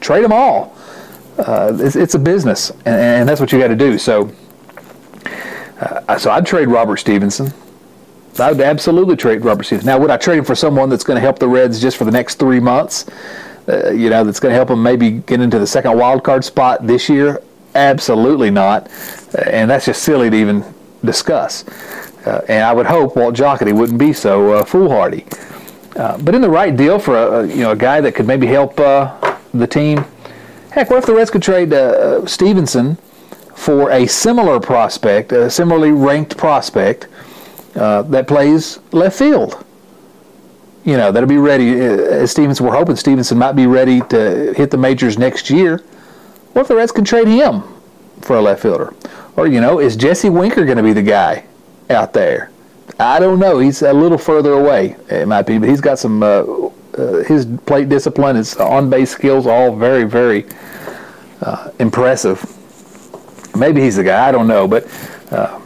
trade 0.00 0.24
them 0.24 0.32
all. 0.32 0.76
Uh, 1.38 1.74
it's, 1.80 1.96
it's, 1.96 2.14
a 2.14 2.18
business, 2.18 2.70
and, 2.84 3.00
and 3.00 3.28
that's 3.28 3.40
what 3.40 3.50
you 3.50 3.58
got 3.58 3.68
to 3.68 3.76
do. 3.76 3.96
So, 3.96 4.30
uh, 5.80 6.18
so 6.18 6.30
I'd 6.30 6.44
trade 6.44 6.68
Robert 6.68 6.98
Stephenson. 6.98 7.54
I 8.38 8.52
would 8.52 8.60
absolutely 8.60 9.16
trade 9.16 9.44
Robert 9.44 9.64
Stevens. 9.64 9.86
Now, 9.86 9.98
would 9.98 10.10
I 10.10 10.16
trade 10.16 10.38
him 10.38 10.44
for 10.44 10.54
someone 10.54 10.88
that's 10.88 11.04
going 11.04 11.16
to 11.16 11.20
help 11.20 11.38
the 11.38 11.48
Reds 11.48 11.80
just 11.80 11.96
for 11.96 12.04
the 12.04 12.10
next 12.10 12.36
three 12.36 12.60
months? 12.60 13.06
Uh, 13.68 13.90
you 13.90 14.10
know, 14.10 14.24
that's 14.24 14.40
going 14.40 14.50
to 14.50 14.56
help 14.56 14.68
them 14.68 14.82
maybe 14.82 15.10
get 15.10 15.40
into 15.40 15.58
the 15.58 15.66
second 15.66 15.96
wild 15.96 16.24
card 16.24 16.44
spot 16.44 16.86
this 16.86 17.08
year? 17.08 17.42
Absolutely 17.74 18.50
not. 18.50 18.88
Uh, 19.34 19.42
and 19.46 19.70
that's 19.70 19.86
just 19.86 20.02
silly 20.02 20.30
to 20.30 20.36
even 20.36 20.64
discuss. 21.04 21.66
Uh, 22.26 22.44
and 22.48 22.64
I 22.64 22.72
would 22.72 22.86
hope 22.86 23.16
Walt 23.16 23.34
Jocketty 23.34 23.72
wouldn't 23.72 23.98
be 23.98 24.12
so 24.12 24.54
uh, 24.54 24.64
foolhardy. 24.64 25.24
Uh, 25.96 26.18
but 26.18 26.34
in 26.34 26.40
the 26.40 26.50
right 26.50 26.76
deal 26.76 26.98
for 26.98 27.16
a, 27.16 27.46
you 27.46 27.56
know 27.56 27.72
a 27.72 27.76
guy 27.76 28.00
that 28.00 28.12
could 28.12 28.26
maybe 28.26 28.46
help 28.46 28.78
uh, 28.78 29.36
the 29.52 29.66
team. 29.66 30.04
Heck, 30.70 30.88
what 30.88 30.98
if 30.98 31.06
the 31.06 31.14
Reds 31.14 31.30
could 31.30 31.42
trade 31.42 31.72
Stephenson 32.28 32.96
for 33.56 33.90
a 33.90 34.06
similar 34.06 34.60
prospect, 34.60 35.32
a 35.32 35.50
similarly 35.50 35.90
ranked 35.90 36.36
prospect? 36.36 37.08
Uh, 37.74 38.02
that 38.02 38.26
plays 38.26 38.80
left 38.92 39.18
field. 39.18 39.64
You 40.84 40.96
know, 40.96 41.12
that'll 41.12 41.28
be 41.28 41.38
ready. 41.38 41.80
Uh, 41.80 42.22
as 42.22 42.30
Stephenson, 42.30 42.66
we're 42.66 42.76
hoping 42.76 42.96
Stephenson 42.96 43.38
might 43.38 43.52
be 43.52 43.66
ready 43.66 44.00
to 44.08 44.52
hit 44.54 44.70
the 44.70 44.76
majors 44.76 45.18
next 45.18 45.50
year. 45.50 45.78
What 46.52 46.62
if 46.62 46.68
the 46.68 46.74
Reds 46.74 46.90
can 46.90 47.04
trade 47.04 47.28
him 47.28 47.62
for 48.22 48.36
a 48.36 48.40
left 48.40 48.62
fielder? 48.62 48.92
Or, 49.36 49.46
you 49.46 49.60
know, 49.60 49.78
is 49.78 49.94
Jesse 49.94 50.30
Winker 50.30 50.64
going 50.64 50.78
to 50.78 50.82
be 50.82 50.92
the 50.92 51.02
guy 51.02 51.44
out 51.88 52.12
there? 52.12 52.50
I 52.98 53.20
don't 53.20 53.38
know. 53.38 53.58
He's 53.58 53.82
a 53.82 53.92
little 53.92 54.18
further 54.18 54.52
away, 54.52 54.96
it 55.08 55.28
might 55.28 55.46
be, 55.46 55.58
but 55.58 55.68
he's 55.68 55.80
got 55.80 55.98
some, 55.98 56.22
uh, 56.22 56.42
uh, 56.98 57.24
his 57.24 57.46
plate 57.66 57.88
discipline, 57.88 58.36
his 58.36 58.56
on 58.56 58.90
base 58.90 59.10
skills, 59.10 59.46
all 59.46 59.74
very, 59.76 60.04
very 60.04 60.44
uh, 61.42 61.70
impressive. 61.78 62.44
Maybe 63.56 63.80
he's 63.80 63.96
the 63.96 64.04
guy. 64.04 64.28
I 64.28 64.32
don't 64.32 64.46
know. 64.46 64.66
But 64.68 64.86
uh, 65.30 65.60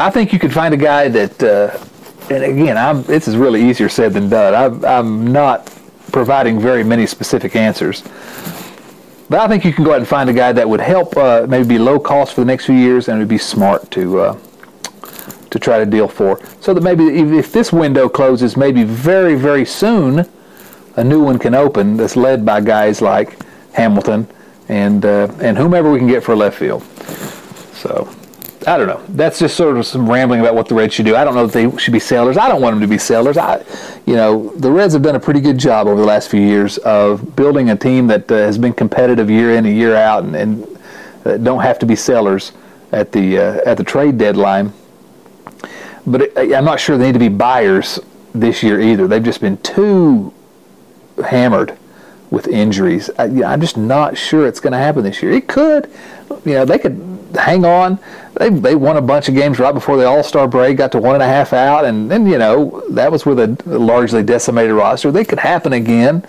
I 0.00 0.10
think 0.10 0.32
you 0.32 0.38
could 0.38 0.52
find 0.52 0.72
a 0.72 0.78
guy 0.78 1.08
that, 1.08 1.42
uh, 1.42 2.34
and 2.34 2.42
again, 2.42 2.78
I'm, 2.78 3.02
this 3.02 3.28
is 3.28 3.36
really 3.36 3.68
easier 3.68 3.88
said 3.90 4.14
than 4.14 4.30
done. 4.30 4.54
I'm, 4.54 4.84
I'm 4.84 5.26
not 5.26 5.66
providing 6.10 6.58
very 6.58 6.82
many 6.82 7.06
specific 7.06 7.54
answers. 7.54 8.02
But 9.28 9.40
I 9.40 9.46
think 9.46 9.64
you 9.64 9.72
can 9.74 9.84
go 9.84 9.92
out 9.92 9.98
and 9.98 10.08
find 10.08 10.30
a 10.30 10.32
guy 10.32 10.52
that 10.52 10.68
would 10.68 10.80
help 10.80 11.16
uh, 11.16 11.46
maybe 11.48 11.68
be 11.68 11.78
low 11.78 12.00
cost 12.00 12.34
for 12.34 12.40
the 12.40 12.46
next 12.46 12.64
few 12.64 12.74
years 12.74 13.08
and 13.08 13.18
it 13.18 13.20
would 13.20 13.28
be 13.28 13.38
smart 13.38 13.90
to 13.92 14.20
uh, 14.20 14.38
to 15.50 15.58
try 15.58 15.78
to 15.78 15.86
deal 15.86 16.08
for. 16.08 16.40
So 16.60 16.72
that 16.72 16.82
maybe 16.82 17.04
if 17.38 17.52
this 17.52 17.72
window 17.72 18.08
closes, 18.08 18.56
maybe 18.56 18.84
very, 18.84 19.34
very 19.34 19.64
soon, 19.64 20.26
a 20.96 21.04
new 21.04 21.22
one 21.22 21.38
can 21.38 21.54
open 21.54 21.96
that's 21.96 22.16
led 22.16 22.44
by 22.44 22.60
guys 22.60 23.02
like 23.02 23.38
Hamilton 23.72 24.26
and 24.68 25.04
uh, 25.04 25.28
and 25.40 25.58
whomever 25.58 25.92
we 25.92 25.98
can 25.98 26.08
get 26.08 26.24
for 26.24 26.34
left 26.34 26.58
field. 26.58 26.82
So 27.74 28.08
I 28.66 28.76
don't 28.76 28.88
know. 28.88 29.02
That's 29.08 29.38
just 29.38 29.56
sort 29.56 29.78
of 29.78 29.86
some 29.86 30.08
rambling 30.08 30.40
about 30.40 30.54
what 30.54 30.68
the 30.68 30.74
Reds 30.74 30.92
should 30.92 31.06
do. 31.06 31.16
I 31.16 31.24
don't 31.24 31.34
know 31.34 31.46
if 31.46 31.52
they 31.52 31.74
should 31.78 31.92
be 31.92 31.98
sellers. 31.98 32.36
I 32.36 32.48
don't 32.48 32.60
want 32.60 32.74
them 32.74 32.80
to 32.82 32.86
be 32.86 32.98
sellers. 32.98 33.38
I, 33.38 33.64
you 34.04 34.14
know, 34.14 34.50
the 34.56 34.70
Reds 34.70 34.92
have 34.92 35.02
done 35.02 35.16
a 35.16 35.20
pretty 35.20 35.40
good 35.40 35.56
job 35.56 35.86
over 35.86 35.98
the 35.98 36.06
last 36.06 36.30
few 36.30 36.42
years 36.42 36.76
of 36.78 37.34
building 37.36 37.70
a 37.70 37.76
team 37.76 38.06
that 38.08 38.30
uh, 38.30 38.36
has 38.36 38.58
been 38.58 38.74
competitive 38.74 39.30
year 39.30 39.54
in 39.54 39.64
and 39.64 39.76
year 39.76 39.96
out, 39.96 40.24
and, 40.24 40.36
and 40.36 40.78
uh, 41.24 41.38
don't 41.38 41.62
have 41.62 41.78
to 41.78 41.86
be 41.86 41.96
sellers 41.96 42.52
at 42.92 43.12
the 43.12 43.38
uh, 43.38 43.60
at 43.64 43.78
the 43.78 43.84
trade 43.84 44.18
deadline. 44.18 44.72
But 46.06 46.22
it, 46.22 46.54
I'm 46.54 46.64
not 46.64 46.80
sure 46.80 46.98
they 46.98 47.06
need 47.06 47.12
to 47.12 47.18
be 47.18 47.28
buyers 47.28 47.98
this 48.34 48.62
year 48.62 48.80
either. 48.80 49.08
They've 49.08 49.22
just 49.22 49.40
been 49.40 49.56
too 49.58 50.34
hammered 51.24 51.78
with 52.30 52.46
injuries. 52.46 53.10
I, 53.18 53.24
am 53.24 53.60
just 53.60 53.76
not 53.76 54.16
sure 54.16 54.46
it's 54.46 54.60
going 54.60 54.72
to 54.72 54.78
happen 54.78 55.02
this 55.02 55.22
year. 55.22 55.32
It 55.32 55.48
could, 55.48 55.90
you 56.44 56.54
know, 56.54 56.64
they 56.64 56.78
could 56.78 57.19
hang 57.34 57.64
on. 57.64 57.98
They 58.34 58.50
they 58.50 58.74
won 58.74 58.96
a 58.96 59.02
bunch 59.02 59.28
of 59.28 59.34
games 59.34 59.58
right 59.58 59.72
before 59.72 59.96
the 59.96 60.06
All 60.06 60.22
Star 60.22 60.48
break, 60.48 60.76
got 60.76 60.92
to 60.92 60.98
one 60.98 61.14
and 61.14 61.22
a 61.22 61.26
half 61.26 61.52
out, 61.52 61.84
and 61.84 62.10
then 62.10 62.26
you 62.26 62.38
know 62.38 62.82
that 62.90 63.10
was 63.10 63.26
with 63.26 63.38
a 63.40 63.56
largely 63.66 64.22
decimated 64.22 64.72
roster. 64.72 65.10
They 65.10 65.24
could 65.24 65.38
happen 65.38 65.72
again. 65.72 66.24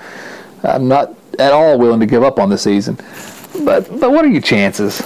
I'm 0.63 0.87
not 0.87 1.13
at 1.39 1.53
all 1.53 1.79
willing 1.79 1.99
to 1.99 2.05
give 2.05 2.23
up 2.23 2.39
on 2.39 2.49
the 2.49 2.57
season, 2.57 2.95
but 3.65 3.87
but 3.99 4.11
what 4.11 4.25
are 4.25 4.29
your 4.29 4.41
chances 4.41 5.01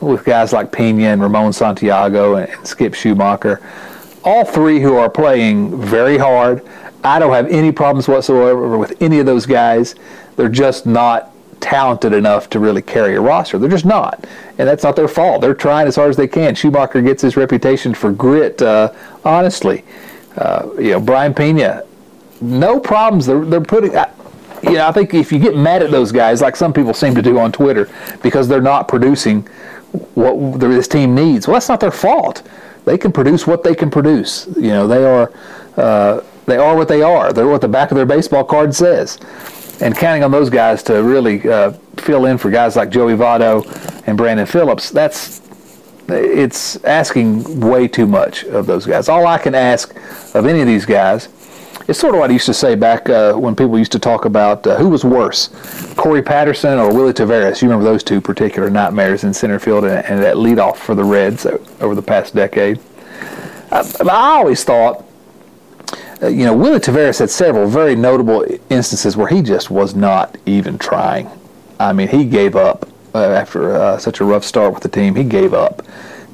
with 0.00 0.24
guys 0.24 0.52
like 0.52 0.72
Pena 0.72 1.04
and 1.04 1.22
Ramon 1.22 1.52
Santiago 1.52 2.36
and, 2.36 2.48
and 2.50 2.66
Skip 2.66 2.94
Schumaker? 2.94 3.60
all 4.24 4.44
three 4.44 4.80
who 4.80 4.96
are 4.96 5.10
playing 5.10 5.80
very 5.80 6.18
hard. 6.18 6.64
I 7.04 7.18
don't 7.18 7.32
have 7.32 7.48
any 7.48 7.72
problems 7.72 8.06
whatsoever 8.06 8.78
with 8.78 9.00
any 9.02 9.18
of 9.18 9.26
those 9.26 9.46
guys. 9.46 9.94
They're 10.36 10.48
just 10.48 10.86
not 10.86 11.31
talented 11.62 12.12
enough 12.12 12.50
to 12.50 12.58
really 12.58 12.82
carry 12.82 13.14
a 13.14 13.20
roster. 13.20 13.58
They're 13.58 13.70
just 13.70 13.86
not, 13.86 14.26
and 14.58 14.68
that's 14.68 14.82
not 14.82 14.96
their 14.96 15.08
fault. 15.08 15.40
They're 15.40 15.54
trying 15.54 15.86
as 15.86 15.96
hard 15.96 16.10
as 16.10 16.16
they 16.16 16.28
can. 16.28 16.54
Schumaker 16.54 17.02
gets 17.02 17.22
his 17.22 17.36
reputation 17.36 17.94
for 17.94 18.12
grit. 18.12 18.60
Uh, 18.60 18.92
honestly, 19.24 19.84
uh, 20.36 20.68
you 20.78 20.90
know 20.90 21.00
Brayan 21.00 21.32
Pena, 21.32 21.84
no 22.42 22.78
problems. 22.78 23.24
They're 23.24 23.44
they're 23.44 23.60
putting. 23.62 23.96
Uh, 23.96 24.12
you 24.62 24.74
know, 24.74 24.86
I 24.86 24.92
think 24.92 25.12
if 25.12 25.32
you 25.32 25.40
get 25.40 25.56
mad 25.56 25.82
at 25.82 25.90
those 25.90 26.12
guys, 26.12 26.40
like 26.40 26.54
some 26.54 26.72
people 26.72 26.94
seem 26.94 27.16
to 27.16 27.22
do 27.22 27.38
on 27.38 27.50
Twitter, 27.50 27.88
because 28.22 28.46
they're 28.46 28.60
not 28.60 28.86
producing 28.86 29.42
what 30.14 30.60
this 30.60 30.86
team 30.86 31.14
needs, 31.14 31.48
well, 31.48 31.54
that's 31.54 31.68
not 31.68 31.80
their 31.80 31.90
fault. 31.90 32.42
They 32.84 32.96
can 32.96 33.12
produce 33.12 33.46
what 33.46 33.64
they 33.64 33.74
can 33.74 33.90
produce. 33.90 34.46
You 34.56 34.68
know, 34.68 34.86
they 34.86 35.04
are 35.04 35.32
uh, 35.76 36.20
they 36.46 36.56
are 36.56 36.76
what 36.76 36.88
they 36.88 37.02
are. 37.02 37.32
They're 37.32 37.46
what 37.46 37.60
the 37.60 37.68
back 37.68 37.90
of 37.90 37.96
their 37.96 38.06
baseball 38.06 38.44
card 38.44 38.74
says. 38.74 39.18
And 39.80 39.96
counting 39.96 40.22
on 40.22 40.30
those 40.30 40.50
guys 40.50 40.82
to 40.84 41.02
really 41.02 41.48
uh, 41.48 41.72
fill 41.96 42.26
in 42.26 42.38
for 42.38 42.50
guys 42.50 42.76
like 42.76 42.90
Joey 42.90 43.14
Votto 43.14 43.64
and 44.06 44.16
Brandon 44.16 44.46
Phillips, 44.46 44.90
that's 44.90 45.40
it's 46.08 46.82
asking 46.84 47.60
way 47.60 47.88
too 47.88 48.06
much 48.06 48.44
of 48.44 48.66
those 48.66 48.86
guys. 48.86 49.08
All 49.08 49.26
I 49.26 49.38
can 49.38 49.54
ask 49.54 49.94
of 50.34 50.46
any 50.46 50.60
of 50.60 50.66
these 50.66 50.84
guys 50.84 51.28
it's 51.88 51.98
sort 51.98 52.14
of 52.14 52.20
what 52.20 52.30
I 52.30 52.32
used 52.32 52.46
to 52.46 52.54
say 52.54 52.74
back 52.74 53.08
uh, 53.08 53.34
when 53.34 53.56
people 53.56 53.78
used 53.78 53.92
to 53.92 53.98
talk 53.98 54.24
about 54.24 54.66
uh, 54.66 54.76
who 54.76 54.88
was 54.88 55.04
worse, 55.04 55.48
Corey 55.96 56.22
Patterson 56.22 56.78
or 56.78 56.94
Willy 56.94 57.12
Taveras. 57.12 57.60
You 57.60 57.68
remember 57.68 57.84
those 57.84 58.04
two 58.04 58.20
particular 58.20 58.70
nightmares 58.70 59.24
in 59.24 59.34
center 59.34 59.58
field 59.58 59.84
and, 59.84 60.04
and 60.06 60.22
that 60.22 60.36
leadoff 60.36 60.76
for 60.76 60.94
the 60.94 61.04
Reds 61.04 61.44
over 61.80 61.94
the 61.94 62.02
past 62.02 62.34
decade. 62.34 62.78
I, 63.70 63.80
I 64.08 64.36
always 64.36 64.62
thought, 64.62 65.04
you 66.28 66.44
know, 66.44 66.56
Willy 66.56 66.78
Taveras 66.78 67.18
had 67.18 67.30
several 67.30 67.66
very 67.66 67.96
notable 67.96 68.44
instances 68.70 69.16
where 69.16 69.28
he 69.28 69.42
just 69.42 69.70
was 69.70 69.94
not 69.94 70.36
even 70.46 70.78
trying. 70.78 71.30
I 71.80 71.92
mean, 71.92 72.08
he 72.08 72.24
gave 72.24 72.54
up 72.54 72.88
uh, 73.14 73.18
after 73.18 73.74
uh, 73.74 73.98
such 73.98 74.20
a 74.20 74.24
rough 74.24 74.44
start 74.44 74.72
with 74.72 74.82
the 74.82 74.88
team. 74.88 75.14
He 75.16 75.24
gave 75.24 75.52
up. 75.52 75.82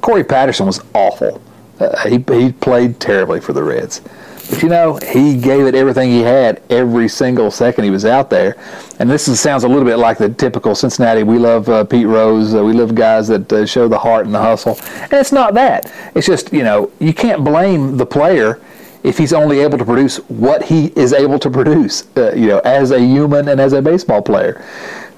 Corey 0.01 0.23
Patterson 0.23 0.65
was 0.65 0.81
awful. 0.93 1.41
Uh, 1.79 2.07
he, 2.07 2.23
he 2.33 2.51
played 2.51 2.99
terribly 2.99 3.39
for 3.39 3.53
the 3.53 3.63
Reds. 3.63 4.01
But 4.49 4.63
you 4.63 4.69
know, 4.69 4.97
he 4.97 5.37
gave 5.37 5.65
it 5.67 5.75
everything 5.75 6.09
he 6.09 6.21
had 6.21 6.61
every 6.69 7.07
single 7.07 7.51
second 7.51 7.83
he 7.83 7.89
was 7.89 8.05
out 8.05 8.29
there. 8.29 8.57
And 8.99 9.09
this 9.09 9.27
is, 9.27 9.39
sounds 9.39 9.63
a 9.63 9.67
little 9.67 9.85
bit 9.85 9.97
like 9.97 10.17
the 10.17 10.29
typical 10.29 10.73
Cincinnati. 10.73 11.23
We 11.23 11.37
love 11.37 11.69
uh, 11.69 11.83
Pete 11.83 12.07
Rose. 12.07 12.55
Uh, 12.55 12.63
we 12.63 12.73
love 12.73 12.95
guys 12.95 13.27
that 13.27 13.51
uh, 13.53 13.65
show 13.65 13.87
the 13.87 13.99
heart 13.99 14.25
and 14.25 14.33
the 14.33 14.39
hustle. 14.39 14.79
And 15.03 15.13
it's 15.13 15.31
not 15.31 15.53
that. 15.53 15.91
It's 16.15 16.25
just 16.25 16.51
you 16.51 16.63
know 16.63 16.91
you 16.99 17.13
can't 17.13 17.43
blame 17.43 17.97
the 17.97 18.05
player 18.05 18.59
if 19.03 19.17
he's 19.17 19.33
only 19.33 19.59
able 19.59 19.77
to 19.77 19.85
produce 19.85 20.17
what 20.29 20.63
he 20.63 20.87
is 20.95 21.13
able 21.13 21.39
to 21.39 21.49
produce. 21.49 22.07
Uh, 22.17 22.33
you 22.33 22.47
know, 22.47 22.59
as 22.59 22.91
a 22.91 22.99
human 22.99 23.47
and 23.47 23.59
as 23.59 23.73
a 23.73 23.81
baseball 23.81 24.21
player. 24.21 24.63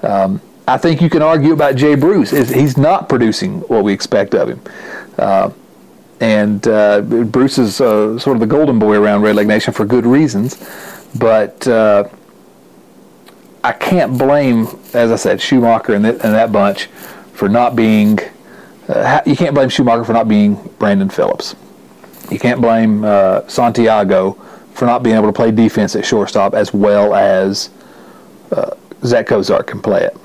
Um, 0.02 0.40
I 0.66 0.78
think 0.78 1.02
you 1.02 1.10
can 1.10 1.22
argue 1.22 1.52
about 1.52 1.74
Jay 1.74 1.96
Bruce. 1.96 2.30
He's 2.30 2.76
not 2.76 3.08
producing 3.08 3.60
what 3.62 3.82
we 3.82 3.92
expect 3.92 4.34
of 4.34 4.48
him. 4.48 4.60
Uh, 5.18 5.50
and 6.20 6.66
uh, 6.68 7.00
Bruce 7.00 7.58
is 7.58 7.80
uh, 7.80 8.16
sort 8.18 8.36
of 8.36 8.40
the 8.40 8.46
golden 8.46 8.78
boy 8.78 8.96
around 8.96 9.22
Red 9.22 9.34
Leg 9.34 9.48
Nation 9.48 9.72
for 9.72 9.84
good 9.84 10.06
reasons. 10.06 10.56
But 11.18 11.66
uh, 11.66 12.08
I 13.64 13.72
can't 13.72 14.16
blame, 14.16 14.68
as 14.94 15.10
I 15.10 15.16
said, 15.16 15.40
Schumaker 15.40 15.96
and, 15.96 16.06
and 16.06 16.20
that 16.20 16.52
bunch 16.52 16.86
for 17.32 17.48
not 17.48 17.74
being. 17.74 18.20
Uh, 18.88 19.20
you 19.26 19.36
can't 19.36 19.54
blame 19.54 19.68
Schumaker 19.68 20.06
for 20.06 20.12
not 20.12 20.28
being 20.28 20.54
Brandon 20.78 21.08
Phillips. 21.08 21.56
You 22.32 22.38
can't 22.38 22.60
blame 22.60 23.04
uh, 23.04 23.46
Santiago 23.46 24.32
for 24.72 24.86
not 24.86 25.02
being 25.02 25.16
able 25.16 25.26
to 25.26 25.32
play 25.32 25.50
defense 25.50 25.94
at 25.94 26.06
shortstop 26.06 26.54
as 26.54 26.72
well 26.72 27.14
as 27.14 27.68
uh, 28.50 28.74
Zach 29.04 29.26
Cozart 29.26 29.66
can 29.66 29.82
play 29.82 30.04
it. 30.04 30.16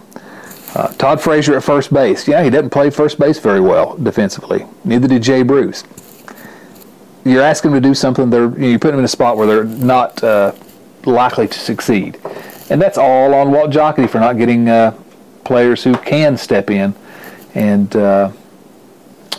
Uh, 0.74 0.88
Todd 0.94 1.20
Frazier 1.20 1.58
at 1.58 1.64
first 1.64 1.94
base. 1.94 2.28
Yeah, 2.28 2.44
he 2.44 2.50
doesn't 2.50 2.70
play 2.70 2.90
first 2.90 3.20
base 3.20 3.40
very 3.40 3.60
well 3.60 3.98
defensively. 3.98 4.66
Neither 4.86 5.08
did 5.08 5.22
Jay 5.22 5.44
Bruce. 5.44 5.84
You're 7.26 7.42
asking 7.42 7.72
them 7.72 7.82
to 7.82 7.90
do 7.90 7.94
something. 7.94 8.30
They're 8.30 8.58
you 8.58 8.80
put 8.80 8.92
them 8.92 9.00
in 9.00 9.06
a 9.06 9.10
spot 9.10 9.36
where 9.36 9.48
they're 9.48 9.64
not 9.66 10.24
uh, 10.24 10.54
likely 11.06 11.48
to 11.48 11.60
succeed, 11.60 12.20
and 12.70 12.82
that's 12.82 12.98
all 12.98 13.34
on 13.34 13.52
Walt 13.52 13.70
Jocketty 13.72 14.10
for 14.10 14.20
not 14.20 14.38
getting 14.38 14.70
uh, 14.70 14.98
players 15.44 15.84
who 15.84 15.96
can 15.98 16.38
step 16.38 16.70
in 16.70 16.96
and 17.54 17.94
uh, 17.96 18.32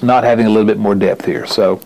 not 0.03 0.25
having 0.25 0.45
a 0.45 0.51
little 0.51 0.67
bit 0.67 0.77
more 0.77 0.95
depth 0.95 1.25
here. 1.25 1.47
So 1.47 1.81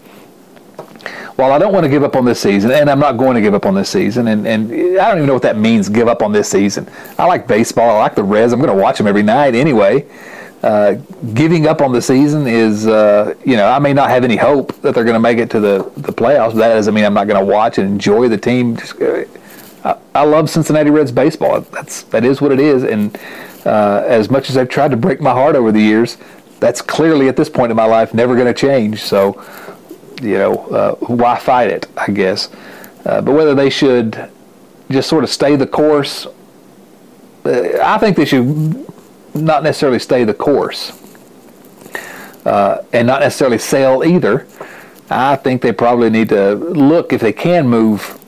while 1.36 1.52
I 1.52 1.58
don't 1.58 1.72
want 1.72 1.84
to 1.84 1.90
give 1.90 2.02
up 2.02 2.16
on 2.16 2.24
this 2.24 2.40
season, 2.40 2.70
and 2.70 2.90
I'm 2.90 2.98
not 2.98 3.16
going 3.16 3.34
to 3.34 3.40
give 3.40 3.54
up 3.54 3.66
on 3.66 3.74
this 3.74 3.88
season, 3.88 4.28
and, 4.28 4.46
and 4.46 4.70
I 4.98 5.08
don't 5.08 5.18
even 5.18 5.26
know 5.26 5.32
what 5.32 5.42
that 5.42 5.56
means, 5.56 5.88
give 5.88 6.08
up 6.08 6.22
on 6.22 6.32
this 6.32 6.48
season. 6.48 6.88
I 7.18 7.26
like 7.26 7.46
baseball. 7.46 7.96
I 7.96 7.98
like 8.00 8.14
the 8.14 8.24
Reds. 8.24 8.52
I'm 8.52 8.60
going 8.60 8.74
to 8.74 8.80
watch 8.82 8.98
them 8.98 9.06
every 9.06 9.22
night 9.22 9.54
anyway. 9.54 10.06
Uh, 10.62 10.94
giving 11.34 11.66
up 11.66 11.80
on 11.80 11.92
the 11.92 12.00
season 12.00 12.46
is, 12.46 12.86
uh, 12.86 13.34
you 13.44 13.56
know, 13.56 13.66
I 13.66 13.80
may 13.80 13.92
not 13.92 14.10
have 14.10 14.22
any 14.22 14.36
hope 14.36 14.72
that 14.82 14.94
they're 14.94 15.04
going 15.04 15.14
to 15.14 15.20
make 15.20 15.38
it 15.38 15.50
to 15.50 15.60
the, 15.60 15.90
the 15.96 16.12
playoffs. 16.12 16.54
That 16.54 16.74
doesn't 16.74 16.94
mean 16.94 17.04
I'm 17.04 17.14
not 17.14 17.26
going 17.26 17.40
to 17.40 17.44
watch 17.44 17.78
and 17.78 17.88
enjoy 17.88 18.28
the 18.28 18.38
team. 18.38 18.76
Just, 18.76 19.00
uh, 19.02 19.24
I, 19.84 19.96
I, 20.14 20.24
love 20.24 20.48
Cincinnati 20.48 20.90
Reds 20.90 21.10
baseball. 21.10 21.62
That's 21.62 22.02
that 22.04 22.24
is 22.24 22.40
what 22.40 22.52
it 22.52 22.60
is. 22.60 22.84
And 22.84 23.18
uh, 23.64 24.04
as 24.06 24.30
much 24.30 24.50
as 24.50 24.56
I've 24.56 24.68
tried 24.68 24.92
to 24.92 24.96
break 24.96 25.20
my 25.20 25.32
heart 25.32 25.56
over 25.56 25.72
the 25.72 25.80
years, 25.80 26.16
that's 26.60 26.80
clearly 26.80 27.26
at 27.26 27.36
this 27.36 27.48
point 27.48 27.72
in 27.72 27.76
my 27.76 27.86
life 27.86 28.14
never 28.14 28.36
going 28.36 28.46
to 28.46 28.54
change. 28.54 29.02
So 29.02 29.32
you 30.22 30.38
know, 30.38 30.54
uh, 30.66 30.94
why 30.96 31.38
fight 31.38 31.70
it? 31.70 31.86
I 31.96 32.10
guess. 32.10 32.48
Uh, 33.04 33.20
but 33.20 33.32
whether 33.32 33.54
they 33.54 33.70
should 33.70 34.30
just 34.90 35.08
sort 35.08 35.24
of 35.24 35.30
stay 35.30 35.56
the 35.56 35.66
course, 35.66 36.26
uh, 37.44 37.78
I 37.82 37.98
think 37.98 38.16
they 38.16 38.24
should 38.24 38.86
not 39.34 39.62
necessarily 39.62 39.98
stay 39.98 40.24
the 40.24 40.34
course, 40.34 40.92
uh, 42.44 42.84
and 42.92 43.06
not 43.06 43.20
necessarily 43.20 43.58
sell 43.58 44.04
either. 44.04 44.46
I 45.10 45.36
think 45.36 45.62
they 45.62 45.72
probably 45.72 46.10
need 46.10 46.28
to 46.30 46.54
look 46.54 47.12
if 47.12 47.20
they 47.20 47.32
can 47.32 47.68
move 47.68 48.18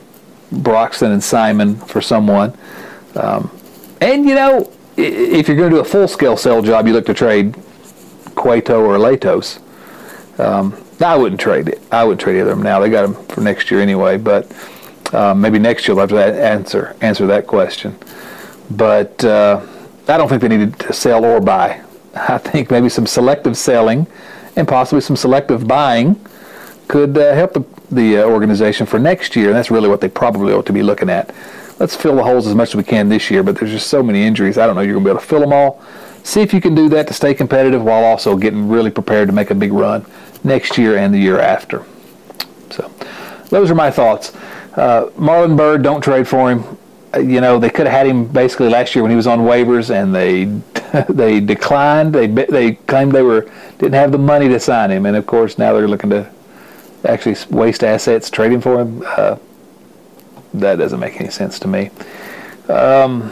Broxton 0.52 1.12
and 1.12 1.22
Simon 1.22 1.76
for 1.76 2.00
someone. 2.00 2.56
Um, 3.14 3.50
and 4.00 4.26
you 4.26 4.34
know, 4.34 4.70
if 4.96 5.48
you're 5.48 5.56
going 5.56 5.70
to 5.70 5.76
do 5.76 5.80
a 5.80 5.84
full 5.84 6.08
scale 6.08 6.36
sell 6.36 6.62
job, 6.62 6.86
you 6.86 6.92
look 6.92 7.06
to 7.06 7.14
trade 7.14 7.56
Cueto 8.34 8.84
or 8.84 8.98
Latos. 8.98 9.60
Um, 10.38 10.83
I 11.04 11.16
wouldn't 11.16 11.40
trade 11.40 11.68
it. 11.68 11.80
I 11.92 12.02
would 12.02 12.18
trade 12.18 12.40
either 12.40 12.50
of 12.50 12.56
them 12.56 12.64
now. 12.64 12.80
They 12.80 12.90
got 12.90 13.02
them 13.02 13.14
for 13.26 13.40
next 13.40 13.70
year 13.70 13.80
anyway, 13.80 14.16
but 14.16 14.50
um, 15.14 15.40
maybe 15.40 15.58
next 15.58 15.86
year 15.86 15.94
they'll 15.94 16.08
have 16.08 16.34
to 16.34 16.42
answer 16.42 16.96
answer 17.00 17.26
that 17.26 17.46
question. 17.46 17.96
But 18.70 19.22
uh, 19.24 19.64
I 20.08 20.16
don't 20.16 20.28
think 20.28 20.42
they 20.42 20.48
needed 20.48 20.78
to 20.80 20.92
sell 20.92 21.24
or 21.24 21.40
buy. 21.40 21.82
I 22.14 22.38
think 22.38 22.70
maybe 22.70 22.88
some 22.88 23.06
selective 23.06 23.56
selling 23.56 24.06
and 24.56 24.66
possibly 24.66 25.00
some 25.00 25.16
selective 25.16 25.66
buying 25.66 26.18
could 26.88 27.16
uh, 27.16 27.34
help 27.34 27.54
the, 27.54 27.64
the 27.90 28.18
uh, 28.18 28.24
organization 28.24 28.86
for 28.86 28.98
next 28.98 29.36
year, 29.36 29.48
and 29.48 29.56
that's 29.56 29.70
really 29.70 29.88
what 29.88 30.00
they 30.00 30.08
probably 30.08 30.52
ought 30.52 30.66
to 30.66 30.72
be 30.72 30.82
looking 30.82 31.10
at. 31.10 31.34
Let's 31.78 31.96
fill 31.96 32.16
the 32.16 32.22
holes 32.22 32.46
as 32.46 32.54
much 32.54 32.70
as 32.70 32.76
we 32.76 32.84
can 32.84 33.08
this 33.08 33.30
year, 33.30 33.42
but 33.42 33.56
there's 33.56 33.70
just 33.70 33.88
so 33.88 34.02
many 34.02 34.24
injuries. 34.24 34.58
I 34.58 34.66
don't 34.66 34.76
know 34.76 34.82
you're 34.82 34.92
going 34.94 35.04
to 35.04 35.08
be 35.08 35.10
able 35.12 35.20
to 35.20 35.26
fill 35.26 35.40
them 35.40 35.52
all. 35.52 35.82
See 36.22 36.40
if 36.40 36.54
you 36.54 36.60
can 36.60 36.74
do 36.74 36.88
that 36.90 37.06
to 37.08 37.14
stay 37.14 37.34
competitive 37.34 37.82
while 37.82 38.04
also 38.04 38.36
getting 38.36 38.68
really 38.68 38.90
prepared 38.90 39.28
to 39.28 39.34
make 39.34 39.50
a 39.50 39.54
big 39.54 39.72
run 39.72 40.06
next 40.44 40.78
year 40.78 40.96
and 40.98 41.12
the 41.12 41.18
year 41.18 41.40
after. 41.40 41.84
So 42.70 42.90
those 43.48 43.70
are 43.70 43.74
my 43.74 43.90
thoughts. 43.90 44.34
Uh, 44.74 45.10
Marlon 45.16 45.56
Byrd, 45.56 45.82
don't 45.82 46.02
trade 46.02 46.28
for 46.28 46.50
him. 46.50 46.78
Uh, 47.14 47.18
you 47.18 47.40
know 47.40 47.58
they 47.58 47.70
could 47.70 47.86
have 47.86 47.94
had 47.94 48.06
him 48.06 48.26
basically 48.26 48.68
last 48.68 48.94
year 48.94 49.02
when 49.02 49.10
he 49.10 49.16
was 49.16 49.26
on 49.26 49.40
waivers, 49.40 49.90
and 49.90 50.14
they 50.14 50.44
they 51.12 51.40
declined. 51.40 52.14
They 52.14 52.26
they 52.26 52.72
claimed 52.72 53.12
they 53.12 53.22
were 53.22 53.50
didn't 53.78 53.94
have 53.94 54.12
the 54.12 54.18
money 54.18 54.48
to 54.48 54.60
sign 54.60 54.90
him, 54.90 55.06
and 55.06 55.16
of 55.16 55.26
course 55.26 55.58
now 55.58 55.72
they're 55.72 55.88
looking 55.88 56.10
to 56.10 56.30
actually 57.04 57.36
waste 57.50 57.84
assets 57.84 58.30
trading 58.30 58.60
for 58.60 58.80
him. 58.80 59.02
Uh, 59.06 59.36
that 60.54 60.76
doesn't 60.76 61.00
make 61.00 61.20
any 61.20 61.30
sense 61.30 61.58
to 61.60 61.68
me. 61.68 61.90
Um, 62.68 63.30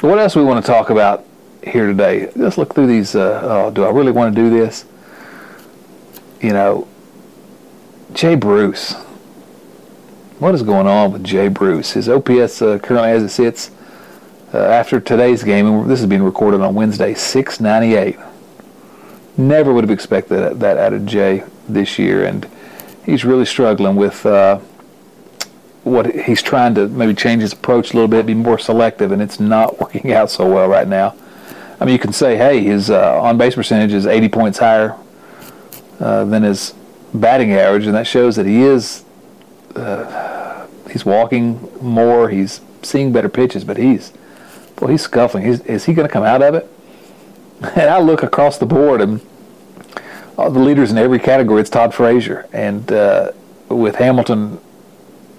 what 0.00 0.18
else 0.18 0.34
we 0.34 0.42
want 0.42 0.64
to 0.64 0.70
talk 0.70 0.90
about 0.90 1.26
here 1.62 1.86
today? 1.86 2.30
Let's 2.34 2.58
look 2.58 2.74
through 2.74 2.86
these. 2.86 3.14
Uh, 3.14 3.40
oh, 3.42 3.70
do 3.70 3.84
I 3.84 3.90
really 3.90 4.12
want 4.12 4.34
to 4.34 4.40
do 4.40 4.50
this? 4.50 4.84
You 6.40 6.52
know, 6.52 6.88
Jay 8.12 8.34
Bruce. 8.34 8.94
What 10.38 10.54
is 10.54 10.62
going 10.62 10.86
on 10.86 11.12
with 11.12 11.22
Jay 11.22 11.48
Bruce? 11.48 11.92
His 11.92 12.08
OPS 12.08 12.62
uh, 12.62 12.78
currently, 12.78 13.10
as 13.10 13.22
it 13.22 13.28
sits 13.28 13.70
uh, 14.54 14.58
after 14.58 14.98
today's 14.98 15.42
game, 15.44 15.66
and 15.66 15.90
this 15.90 16.00
is 16.00 16.06
being 16.06 16.22
recorded 16.22 16.60
on 16.60 16.74
Wednesday, 16.74 17.14
698. 17.14 18.18
Never 19.36 19.72
would 19.72 19.84
have 19.84 19.90
expected 19.90 20.36
that, 20.36 20.60
that 20.60 20.78
out 20.78 20.92
of 20.92 21.04
Jay 21.04 21.44
this 21.68 21.98
year, 21.98 22.24
and 22.24 22.48
he's 23.04 23.24
really 23.24 23.44
struggling 23.44 23.96
with 23.96 24.24
uh, 24.24 24.58
what 25.84 26.14
he's 26.14 26.42
trying 26.42 26.74
to 26.74 26.88
maybe 26.88 27.14
change 27.14 27.42
his 27.42 27.52
approach 27.52 27.92
a 27.92 27.94
little 27.94 28.08
bit, 28.08 28.24
be 28.24 28.34
more 28.34 28.58
selective, 28.58 29.12
and 29.12 29.20
it's 29.20 29.38
not 29.38 29.78
working 29.80 30.12
out 30.12 30.30
so 30.30 30.50
well 30.50 30.68
right 30.68 30.88
now. 30.88 31.14
I 31.78 31.84
mean, 31.84 31.92
you 31.92 31.98
can 31.98 32.12
say, 32.12 32.36
hey, 32.36 32.62
his 32.64 32.90
uh, 32.90 33.20
on 33.20 33.38
base 33.38 33.54
percentage 33.54 33.92
is 33.92 34.06
80 34.06 34.28
points 34.30 34.58
higher 34.58 34.96
uh, 36.00 36.24
than 36.24 36.42
his 36.42 36.74
batting 37.14 37.52
average, 37.52 37.86
and 37.86 37.94
that 37.94 38.06
shows 38.06 38.36
that 38.36 38.46
he 38.46 38.62
is 38.62 39.04
uh, 39.76 40.66
he's 40.90 41.04
walking 41.04 41.70
more, 41.80 42.28
he's 42.28 42.60
seeing 42.82 43.12
better 43.12 43.28
pitches, 43.28 43.64
but 43.64 43.76
he's 43.76 44.12
well, 44.80 44.90
he's 44.90 45.02
scuffling. 45.02 45.44
He's, 45.44 45.60
is 45.60 45.84
he 45.84 45.92
going 45.92 46.08
to 46.08 46.12
come 46.12 46.24
out 46.24 46.42
of 46.42 46.54
it? 46.54 46.70
And 47.62 47.90
I 47.90 47.98
look 47.98 48.22
across 48.22 48.56
the 48.56 48.64
board, 48.64 49.02
and 49.02 49.20
all 50.38 50.50
the 50.50 50.60
leaders 50.60 50.90
in 50.90 50.96
every 50.96 51.18
category, 51.18 51.60
it's 51.60 51.68
Todd 51.68 51.92
Frazier, 51.92 52.48
and 52.54 52.90
uh, 52.90 53.32
with 53.68 53.96
Hamilton 53.96 54.58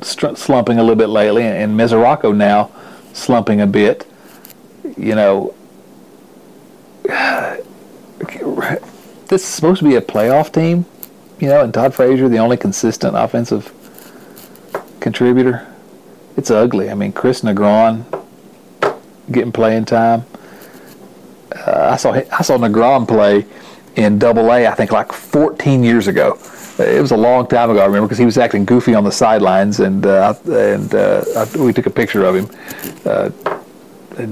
slumping 0.01 0.77
a 0.77 0.81
little 0.81 0.95
bit 0.95 1.07
lately, 1.07 1.41
and, 1.43 1.57
and 1.57 1.79
Mesoraco 1.79 2.35
now 2.35 2.69
slumping 3.11 3.59
a 3.59 3.65
bit, 3.65 4.05
you 4.95 5.15
know 5.15 5.55
this 9.31 9.43
is 9.43 9.47
supposed 9.47 9.79
to 9.79 9.87
be 9.87 9.95
a 9.95 10.01
playoff 10.01 10.51
team, 10.51 10.85
you 11.39 11.47
know, 11.47 11.61
and 11.61 11.73
Todd 11.73 11.95
Frazier, 11.95 12.27
the 12.27 12.37
only 12.37 12.57
consistent 12.57 13.15
offensive 13.15 13.71
contributor. 14.99 15.65
It's 16.35 16.51
ugly. 16.51 16.91
I 16.91 16.95
mean, 16.95 17.13
Chris 17.13 17.39
Negron 17.41 18.03
getting 19.31 19.53
playing 19.53 19.85
time. 19.85 20.25
Uh, 21.55 21.91
I 21.93 21.95
saw 21.95 22.11
I 22.11 22.41
saw 22.41 22.57
Negron 22.57 23.07
play 23.07 23.45
in 23.95 24.19
Double 24.19 24.51
A. 24.51 24.67
I 24.67 24.75
think 24.75 24.91
like 24.91 25.13
14 25.13 25.81
years 25.81 26.07
ago. 26.07 26.37
It 26.77 27.01
was 27.01 27.11
a 27.11 27.17
long 27.17 27.47
time 27.47 27.69
ago. 27.69 27.79
I 27.79 27.85
remember 27.85 28.07
because 28.07 28.17
he 28.17 28.25
was 28.25 28.37
acting 28.37 28.65
goofy 28.65 28.95
on 28.95 29.05
the 29.05 29.11
sidelines, 29.11 29.79
and 29.79 30.05
uh, 30.05 30.33
and 30.45 30.93
uh, 30.93 31.45
we 31.57 31.71
took 31.71 31.85
a 31.85 31.89
picture 31.89 32.25
of 32.25 32.35
him 32.35 32.49
uh, 33.05 33.29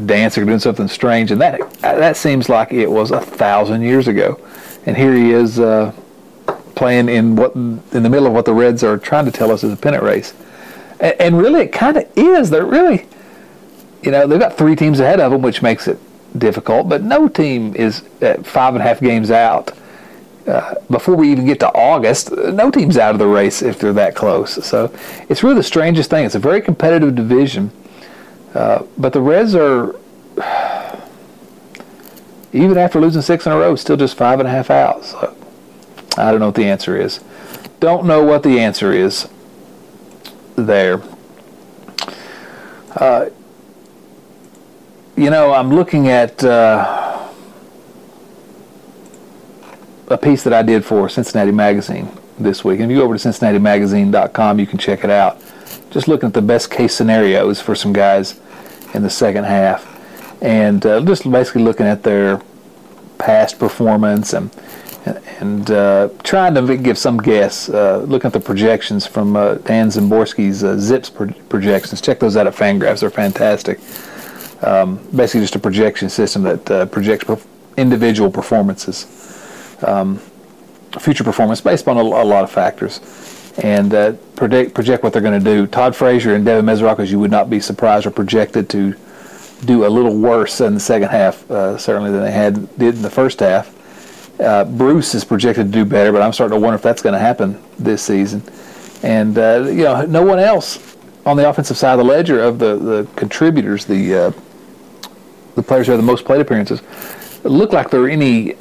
dancing 0.06 0.44
or 0.44 0.46
doing 0.46 0.60
something 0.60 0.90
strange, 0.90 1.32
and 1.32 1.40
that 1.40 1.60
that 1.82 2.18
seems 2.18 2.50
like 2.50 2.74
it 2.74 2.90
was 2.92 3.12
a 3.12 3.22
thousand 3.22 3.82
years 3.82 4.08
ago, 4.08 4.40
and 4.86 4.98
here 4.98 5.14
he 5.14 5.32
is 5.32 5.60
uh, 5.60 5.94
playing 6.76 7.10
in 7.10 7.36
what 7.36 7.56
in 7.56 7.82
the 7.92 8.10
middle 8.10 8.28
of 8.28 8.34
what 8.34 8.46
the 8.46 8.54
Reds 8.54 8.84
are 8.84 8.98
trying 8.98 9.26
to 9.26 9.32
tell 9.32 9.52
us 9.52 9.64
is 9.64 9.74
a 9.74 9.78
pennant 9.78 10.04
race, 10.04 10.34
and, 11.00 11.16
and 11.20 11.38
really 11.38 11.62
it 11.62 11.72
kind 11.72 11.98
of 11.98 12.08
is. 12.16 12.50
They're 12.50 12.66
really, 12.66 13.06
you 14.02 14.12
know, 14.12 14.28
they've 14.28 14.40
got 14.40 14.58
three 14.58 14.76
teams 14.76 15.00
ahead 15.00 15.20
of 15.20 15.32
them, 15.32 15.42
which 15.42 15.62
makes 15.62 15.88
it 15.88 16.00
difficult, 16.38 16.88
but 16.88 17.04
no 17.04 17.28
team 17.28 17.76
is 17.76 18.04
at 18.22 18.46
five 18.46 18.76
and 18.76 18.84
a 18.84 18.88
half 18.88 19.00
games 19.00 19.32
out. 19.32 19.72
Uh, 20.48 20.74
before 20.90 21.16
we 21.16 21.32
even 21.32 21.46
get 21.46 21.60
to 21.60 21.68
August, 21.76 22.32
no 22.32 22.72
team's 22.72 22.98
out 22.98 23.14
of 23.14 23.20
the 23.20 23.28
race 23.28 23.62
if 23.62 23.78
they're 23.78 23.94
that 23.94 24.16
close. 24.16 24.66
So 24.66 24.92
it's 25.28 25.44
really 25.44 25.56
the 25.56 25.64
strangest 25.64 26.10
thing. 26.10 26.26
It's 26.26 26.34
a 26.34 26.40
very 26.40 26.62
competitive 26.62 27.14
division, 27.14 27.70
uh, 28.56 28.84
but 28.98 29.14
the 29.14 29.22
Reds 29.22 29.54
are, 29.54 29.96
even 32.54 32.78
after 32.78 33.00
losing 33.00 33.22
six 33.22 33.46
in 33.46 33.52
a 33.52 33.58
row, 33.58 33.76
still 33.76 33.98
just 33.98 34.18
five 34.18 34.40
and 34.40 34.48
a 34.48 34.52
half 34.52 34.70
out. 34.70 35.06
So 35.06 35.36
I 36.18 36.32
don't 36.32 36.40
know 36.40 36.48
what 36.48 36.56
the 36.56 36.66
answer 36.66 37.00
is. 37.00 37.20
Don't 37.80 38.06
know 38.06 38.24
what 38.24 38.44
the 38.44 38.60
answer 38.60 38.92
is 38.92 39.30
there. 40.56 41.02
Uh, 42.96 43.30
you 45.16 45.30
know, 45.30 45.54
I'm 45.54 45.70
looking 45.74 46.08
at 46.08 46.44
uh, 46.44 47.30
a 50.08 50.18
piece 50.18 50.44
that 50.44 50.54
I 50.54 50.62
did 50.62 50.84
for 50.84 51.08
Cincinnati 51.10 51.52
Magazine 51.52 52.10
this 52.40 52.64
week. 52.64 52.80
And 52.80 52.90
if 52.90 52.96
you 52.96 53.02
go 53.02 53.06
over 53.06 53.18
to 53.18 53.28
CincinnatiMagazine.com, 53.28 54.60
you 54.60 54.66
can 54.66 54.80
check 54.80 55.04
it 55.04 55.10
out. 55.10 55.42
Just 55.92 56.08
looking 56.08 56.28
at 56.28 56.34
the 56.34 56.42
best 56.42 56.72
case 56.72 56.96
scenarios 56.96 57.62
for 57.62 57.76
some 57.76 57.94
guys 57.94 58.40
in 58.94 59.04
the 59.04 59.10
second 59.10 59.44
half, 59.44 59.99
and 60.42 60.86
uh, 60.86 61.02
just 61.02 61.30
basically 61.30 61.64
looking 61.64 61.86
at 61.86 62.04
their 62.04 62.42
past 63.18 63.60
performance 63.60 64.34
and 64.34 64.50
and 65.40 65.72
uh, 65.72 66.10
trying 66.24 66.54
to 66.54 66.78
give 66.78 66.98
some 66.98 67.18
guess. 67.18 67.70
Uh, 67.70 68.00
looking 68.08 68.28
at 68.28 68.34
the 68.34 68.40
projections 68.40 69.08
from 69.08 69.36
uh, 69.36 69.56
Dan 69.56 69.88
Szymborski's 69.88 70.64
uh, 70.64 70.76
ZiPS 70.76 71.14
pro- 71.14 71.34
projections. 71.48 72.02
Check 72.02 72.20
those 72.20 72.36
out 72.36 72.48
at 72.48 72.54
Fangraphs; 72.54 73.00
they're 73.00 73.10
fantastic. 73.10 73.80
Um, 74.62 74.98
basically, 75.16 75.42
just 75.42 75.56
a 75.56 75.60
projection 75.60 76.10
system 76.10 76.44
that 76.44 76.72
uh, 76.72 76.86
projects 76.88 77.24
perf- 77.24 77.46
individual 77.78 78.30
performances, 78.30 79.06
um, 79.88 80.18
future 81.00 81.24
performance 81.24 81.62
based 81.62 81.88
on 81.88 81.98
a, 81.98 82.02
a, 82.02 82.26
lot 82.26 82.44
of 82.44 82.52
factors, 82.52 83.00
and 83.64 83.94
uh, 83.94 84.12
predict 84.36 84.74
project 84.74 85.04
what 85.04 85.14
they're 85.14 85.22
going 85.22 85.42
to 85.42 85.56
do. 85.56 85.66
Todd 85.66 85.96
Frazier 85.96 86.36
and 86.36 86.44
Devin 86.44 86.66
Mesoraco, 86.66 87.08
you 87.08 87.20
would 87.20 87.32
not 87.32 87.50
be 87.50 87.60
surprised, 87.62 88.06
are 88.06 88.12
projected 88.12 88.70
to 88.72 88.96
do 89.66 89.86
a 89.86 89.90
little 89.90 90.16
worse 90.16 90.62
in 90.62 90.74
the 90.74 90.80
second 90.80 91.10
half, 91.10 91.50
uh, 91.52 91.78
certainly 91.78 92.12
than 92.12 92.22
they 92.24 92.32
had 92.32 92.78
did 92.78 92.96
in 92.96 93.02
the 93.02 93.10
first 93.10 93.40
half. 93.40 93.76
Uh, 94.40 94.64
Bruce 94.64 95.14
is 95.14 95.26
projected 95.26 95.68
to 95.68 95.72
do 95.72 95.84
better, 95.84 96.12
but 96.12 96.22
I'm 96.22 96.32
starting 96.32 96.58
to 96.58 96.62
wonder 96.62 96.76
if 96.76 96.82
that's 96.82 97.02
going 97.02 97.14
to 97.14 97.20
happen 97.20 97.62
this 97.78 98.02
season. 98.02 98.42
And 99.04 99.38
uh, 99.38 99.66
you 99.68 99.84
know, 99.84 100.06
no 100.06 100.24
one 100.24 100.40
else 100.40 100.96
on 101.26 101.36
the 101.36 101.50
offensive 101.50 101.78
side 101.78 101.94
of 101.94 102.00
the 102.00 102.06
ledger 102.06 102.42
of 102.42 102.60
the, 102.60 102.76
the 102.76 103.08
contributors, 103.16 103.86
the 103.86 104.16
uh, 104.16 104.32
the 105.56 105.64
players 105.64 105.88
who 105.88 105.92
have 105.92 106.00
the 106.00 106.06
most 106.06 106.24
plate 106.24 106.40
appearances, 106.40 106.82
look 107.44 107.74
like 107.74 107.90
they're 107.90 108.08
any 108.08 108.56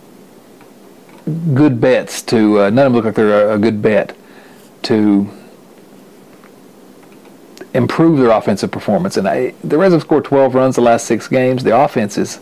good 1.55 1.81
bets 1.81 2.23
to. 2.23 2.63
Uh, 2.63 2.71
none 2.71 2.87
of 2.87 2.93
them 2.93 2.95
look 2.95 3.05
like 3.05 3.15
they're 3.15 3.53
a 3.53 3.59
good 3.59 3.81
bet 3.81 4.17
to 4.83 5.31
improve 7.75 8.19
their 8.19 8.31
offensive 8.31 8.71
performance. 8.71 9.17
And 9.17 9.29
I, 9.29 9.55
the 9.63 9.79
Reds 9.79 9.93
have 9.93 10.03
scored 10.03 10.25
12 10.25 10.55
runs 10.55 10.77
the 10.77 10.83
last 10.83 11.07
six 11.07 11.29
games. 11.29 11.65
The 11.65 11.77
offense 11.77 12.19
is 12.19 12.41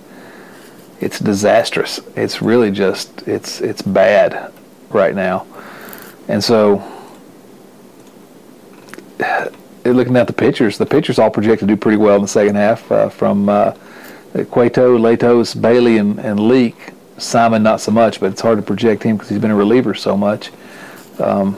it's 1.00 1.18
disastrous. 1.18 2.00
It's 2.14 2.40
really 2.40 2.70
just 2.70 3.26
it's 3.28 3.60
it's 3.60 3.82
bad 3.82 4.52
right 4.90 5.14
now, 5.14 5.46
and 6.28 6.42
so 6.42 6.82
looking 9.84 10.16
at 10.16 10.26
the 10.26 10.32
pitchers, 10.32 10.78
the 10.78 10.86
pitchers 10.86 11.18
all 11.18 11.30
projected 11.30 11.68
to 11.68 11.74
do 11.74 11.78
pretty 11.78 11.98
well 11.98 12.16
in 12.16 12.22
the 12.22 12.28
second 12.28 12.56
half. 12.56 12.90
Uh, 12.90 13.08
from 13.08 13.48
uh, 13.48 13.72
Cueto, 14.50 14.98
Latos, 14.98 15.60
Bailey, 15.60 15.98
and, 15.98 16.18
and 16.18 16.40
Leake. 16.40 16.92
Simon 17.18 17.62
not 17.62 17.80
so 17.80 17.90
much, 17.90 18.20
but 18.20 18.32
it's 18.32 18.42
hard 18.42 18.58
to 18.58 18.62
project 18.62 19.02
him 19.02 19.16
because 19.16 19.30
he's 19.30 19.38
been 19.38 19.50
a 19.50 19.56
reliever 19.56 19.94
so 19.94 20.16
much. 20.16 20.50
Um, 21.18 21.56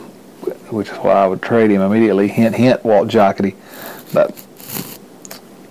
which 0.70 0.88
is 0.88 0.96
why 0.98 1.12
I 1.12 1.26
would 1.26 1.42
trade 1.42 1.70
him 1.70 1.82
immediately. 1.82 2.28
Hint, 2.28 2.54
hint, 2.54 2.84
Walt 2.84 3.08
Jocketty. 3.08 3.54
But 4.12 4.34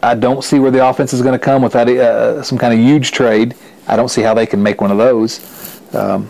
I 0.04 0.16
don't 0.16 0.44
see 0.44 0.60
where 0.60 0.72
the 0.72 0.88
offense 0.88 1.14
is 1.14 1.22
going 1.22 1.38
to 1.38 1.44
come 1.44 1.62
without 1.62 1.90
uh, 1.90 2.44
some 2.44 2.58
kind 2.58 2.74
of 2.74 2.80
huge 2.80 3.12
trade. 3.12 3.56
I 3.88 3.96
don't 3.96 4.10
see 4.10 4.22
how 4.22 4.34
they 4.34 4.46
can 4.46 4.62
make 4.62 4.82
one 4.82 4.92
of 4.92 4.98
those. 4.98 5.40
Um, 5.96 6.30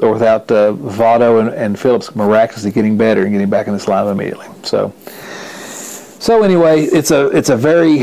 or 0.00 0.12
without 0.12 0.50
uh, 0.50 0.72
Votto 0.72 1.40
and, 1.40 1.50
and, 1.50 1.78
Phillips 1.78 2.14
miraculously 2.14 2.70
getting 2.70 2.96
better 2.96 3.22
and 3.22 3.32
getting 3.32 3.48
back 3.48 3.66
in 3.66 3.72
this 3.72 3.86
lineup 3.86 4.12
immediately. 4.12 4.46
So, 4.62 4.92
so 4.98 6.42
anyway, 6.42 6.82
it's 6.82 7.10
a 7.10 7.28
it's 7.28 7.48
a 7.48 7.56
very 7.56 8.02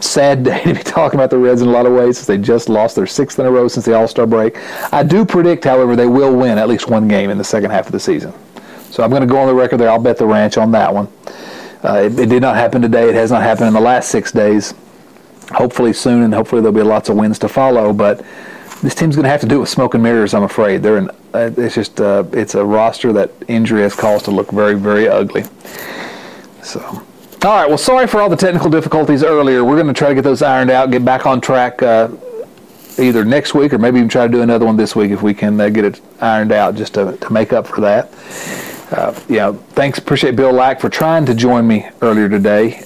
sad 0.00 0.42
day 0.42 0.62
to 0.64 0.74
be 0.74 0.82
talking 0.84 1.18
about 1.18 1.30
the 1.30 1.38
Reds 1.38 1.62
in 1.62 1.68
a 1.68 1.70
lot 1.70 1.86
of 1.86 1.92
ways, 1.92 2.18
since 2.18 2.26
they 2.26 2.38
just 2.38 2.68
lost 2.68 2.96
their 2.96 3.06
sixth 3.06 3.38
in 3.38 3.46
a 3.46 3.50
row 3.50 3.68
since 3.68 3.84
the 3.84 3.94
All 3.94 4.08
Star 4.08 4.26
break. 4.26 4.56
I 4.92 5.02
do 5.02 5.24
predict, 5.24 5.64
however, 5.64 5.96
they 5.96 6.06
will 6.06 6.34
win 6.34 6.58
at 6.58 6.68
least 6.68 6.88
one 6.88 7.08
game 7.08 7.30
in 7.30 7.38
the 7.38 7.44
second 7.44 7.70
half 7.70 7.86
of 7.86 7.92
the 7.92 8.00
season. 8.00 8.32
So 8.94 9.02
I'm 9.02 9.10
going 9.10 9.22
to 9.22 9.26
go 9.26 9.38
on 9.38 9.48
the 9.48 9.54
record 9.54 9.78
there. 9.78 9.90
I'll 9.90 9.98
bet 9.98 10.18
the 10.18 10.26
ranch 10.26 10.56
on 10.56 10.70
that 10.70 10.94
one. 10.94 11.08
Uh, 11.82 12.04
it, 12.04 12.16
it, 12.16 12.28
did 12.28 12.40
not 12.40 12.54
happen 12.54 12.80
today. 12.80 13.08
It 13.08 13.16
has 13.16 13.32
not 13.32 13.42
happened 13.42 13.66
in 13.66 13.74
the 13.74 13.80
last 13.80 14.08
six 14.08 14.30
days. 14.30 14.72
Hopefully 15.50 15.92
soon, 15.92 16.22
and 16.22 16.32
hopefully 16.32 16.62
there'll 16.62 16.76
be 16.76 16.82
lots 16.82 17.08
of 17.08 17.16
wins 17.16 17.40
to 17.40 17.48
follow. 17.48 17.92
But 17.92 18.24
this 18.82 18.94
team's 18.94 19.16
going 19.16 19.24
to 19.24 19.30
have 19.30 19.40
to 19.40 19.48
do 19.48 19.56
it 19.56 19.58
with 19.58 19.68
smoke 19.68 19.94
and 19.94 20.02
mirrors. 20.04 20.32
I'm 20.32 20.44
afraid 20.44 20.84
they're 20.84 20.98
in, 20.98 21.10
uh, 21.34 21.50
it's 21.56 21.74
just 21.74 22.00
uh, 22.00 22.22
it's 22.32 22.54
a 22.54 22.64
roster 22.64 23.12
that 23.14 23.32
injury 23.48 23.82
has 23.82 23.96
caused 23.96 24.26
to 24.26 24.30
look 24.30 24.52
very 24.52 24.74
very 24.74 25.08
ugly. 25.08 25.42
So. 26.62 26.80
All 26.80 27.02
right. 27.42 27.68
Well, 27.68 27.76
sorry 27.76 28.06
for 28.06 28.20
all 28.20 28.30
the 28.30 28.36
technical 28.36 28.70
difficulties 28.70 29.24
earlier. 29.24 29.64
We're 29.64 29.74
going 29.74 29.88
to 29.88 29.92
try 29.92 30.10
to 30.10 30.14
get 30.14 30.22
those 30.22 30.40
ironed 30.40 30.70
out, 30.70 30.92
get 30.92 31.04
back 31.04 31.26
on 31.26 31.40
track 31.40 31.82
uh, 31.82 32.10
either 32.96 33.24
next 33.24 33.54
week 33.54 33.72
or 33.72 33.78
maybe 33.78 33.98
even 33.98 34.08
try 34.08 34.24
to 34.24 34.32
do 34.32 34.42
another 34.42 34.64
one 34.64 34.76
this 34.76 34.94
week 34.94 35.10
if 35.10 35.20
we 35.20 35.34
can 35.34 35.60
uh, 35.60 35.68
get 35.68 35.84
it 35.84 36.00
ironed 36.20 36.52
out 36.52 36.76
just 36.76 36.94
to, 36.94 37.16
to 37.16 37.32
make 37.32 37.52
up 37.52 37.66
for 37.66 37.80
that 37.80 38.08
uh, 38.90 39.12
thanks. 39.70 39.98
Appreciate 39.98 40.36
Bill 40.36 40.52
Lack 40.52 40.80
for 40.80 40.88
trying 40.88 41.26
to 41.26 41.34
join 41.34 41.66
me 41.66 41.88
earlier 42.02 42.28
today. 42.28 42.84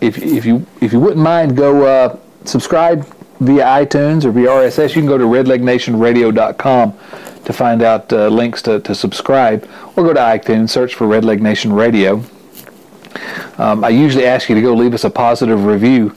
If 0.00 0.18
if 0.18 0.44
you 0.44 0.66
if 0.80 0.92
you 0.92 1.00
wouldn't 1.00 1.22
mind, 1.22 1.56
go 1.56 1.84
uh, 1.84 2.18
subscribe 2.44 3.06
via 3.40 3.64
iTunes 3.64 4.24
or 4.24 4.32
via 4.32 4.48
RSS. 4.48 4.88
You 4.90 5.02
can 5.02 5.06
go 5.06 5.18
to 5.18 5.24
redlegnationradio.com 5.24 6.94
to 7.44 7.52
find 7.52 7.82
out 7.82 8.12
uh, 8.12 8.28
links 8.28 8.62
to, 8.62 8.80
to 8.80 8.94
subscribe, 8.94 9.68
or 9.96 10.04
go 10.04 10.12
to 10.12 10.20
iTunes, 10.20 10.70
search 10.70 10.94
for 10.94 11.06
Red 11.06 11.24
Leg 11.24 11.42
Nation 11.42 11.72
Radio. 11.72 12.22
Um, 13.58 13.82
I 13.82 13.88
usually 13.88 14.26
ask 14.26 14.48
you 14.48 14.54
to 14.54 14.60
go 14.60 14.74
leave 14.74 14.94
us 14.94 15.04
a 15.04 15.10
positive 15.10 15.64
review 15.64 16.14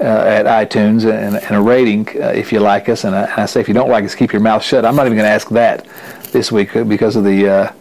uh, 0.00 0.04
at 0.04 0.46
iTunes 0.46 1.04
and, 1.04 1.36
and 1.36 1.56
a 1.56 1.60
rating 1.60 2.08
uh, 2.20 2.28
if 2.28 2.52
you 2.52 2.60
like 2.60 2.88
us. 2.88 3.04
And 3.04 3.14
I, 3.14 3.24
and 3.24 3.40
I, 3.40 3.46
say 3.46 3.60
if 3.60 3.68
you 3.68 3.74
don't 3.74 3.90
like 3.90 4.04
us, 4.04 4.14
keep 4.14 4.32
your 4.32 4.40
mouth 4.40 4.62
shut. 4.62 4.84
I'm 4.84 4.96
not 4.96 5.06
even 5.06 5.18
going 5.18 5.26
to 5.26 5.32
ask 5.32 5.48
that 5.50 5.86
this 6.32 6.50
week 6.50 6.72
because 6.72 7.16
of 7.16 7.24
the 7.24 7.48
uh, 7.48 7.72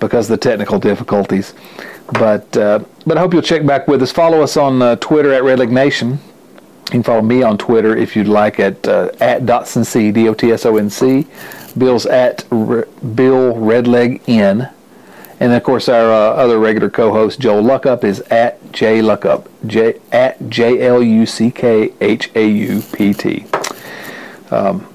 because 0.00 0.30
of 0.30 0.38
the 0.38 0.48
technical 0.48 0.78
difficulties. 0.78 1.54
But 2.12 2.56
uh, 2.56 2.80
but 3.06 3.16
I 3.16 3.20
hope 3.20 3.32
you'll 3.32 3.42
check 3.42 3.64
back 3.64 3.88
with 3.88 4.02
us. 4.02 4.12
Follow 4.12 4.42
us 4.42 4.56
on 4.56 4.82
uh, 4.82 4.96
Twitter 4.96 5.32
at 5.32 5.42
Redleg 5.42 5.70
Nation. 5.70 6.18
You 6.86 6.90
can 6.90 7.02
follow 7.02 7.22
me 7.22 7.42
on 7.42 7.56
Twitter 7.56 7.96
if 7.96 8.14
you'd 8.14 8.28
like 8.28 8.60
at 8.60 8.86
uh, 8.86 9.10
at 9.20 9.42
Dotsonc 9.42 10.12
D 10.12 10.28
O 10.28 10.34
T 10.34 10.52
S 10.52 10.66
O 10.66 10.76
N 10.76 10.90
C. 10.90 11.26
Bill's 11.76 12.06
at 12.06 12.48
Bill 12.50 13.54
Redleg 13.54 14.20
N. 14.28 14.70
And 15.40 15.52
of 15.52 15.62
course, 15.64 15.88
our 15.88 16.12
uh, 16.12 16.34
other 16.34 16.58
regular 16.58 16.88
co-host 16.88 17.40
Joel 17.40 17.62
Luckhaupt 17.62 18.04
is 18.04 18.20
at 18.22 18.72
J 18.72 19.00
Luckhaupt 19.00 19.48
J 19.66 19.98
at 20.12 20.48
J 20.48 20.86
L 20.86 21.02
U 21.02 21.26
C 21.26 21.50
K 21.50 21.92
H 22.00 22.30
A 22.34 22.46
U 22.46 22.82
P 22.92 23.12
T. 23.12 23.46
Um, 24.50 24.86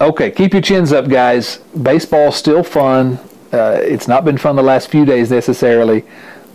okay, 0.00 0.30
keep 0.30 0.52
your 0.52 0.62
chins 0.62 0.92
up, 0.92 1.08
guys. 1.08 1.58
Baseball's 1.80 2.36
still 2.36 2.62
fun. 2.62 3.18
Uh, 3.52 3.78
it's 3.82 4.08
not 4.08 4.24
been 4.24 4.38
fun 4.38 4.56
the 4.56 4.62
last 4.62 4.90
few 4.90 5.04
days 5.04 5.30
necessarily, 5.30 6.04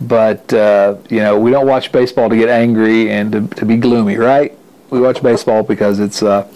but 0.00 0.52
uh, 0.52 0.96
you 1.08 1.20
know 1.20 1.38
we 1.38 1.50
don't 1.50 1.66
watch 1.66 1.92
baseball 1.92 2.28
to 2.28 2.36
get 2.36 2.48
angry 2.48 3.10
and 3.10 3.32
to, 3.32 3.46
to 3.56 3.64
be 3.64 3.76
gloomy, 3.76 4.16
right? 4.16 4.56
We 4.90 5.00
watch 5.00 5.22
baseball 5.22 5.62
because 5.62 6.00
it's 6.00 6.22
uh, 6.22 6.48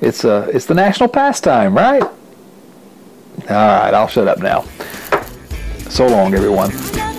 it's 0.00 0.24
uh, 0.24 0.50
it's 0.52 0.66
the 0.66 0.74
national 0.74 1.08
pastime, 1.08 1.74
right? 1.74 2.02
All 2.02 3.46
right, 3.48 3.94
I'll 3.94 4.08
shut 4.08 4.28
up 4.28 4.38
now. 4.38 4.62
So 5.88 6.06
long, 6.06 6.34
everyone. 6.34 7.09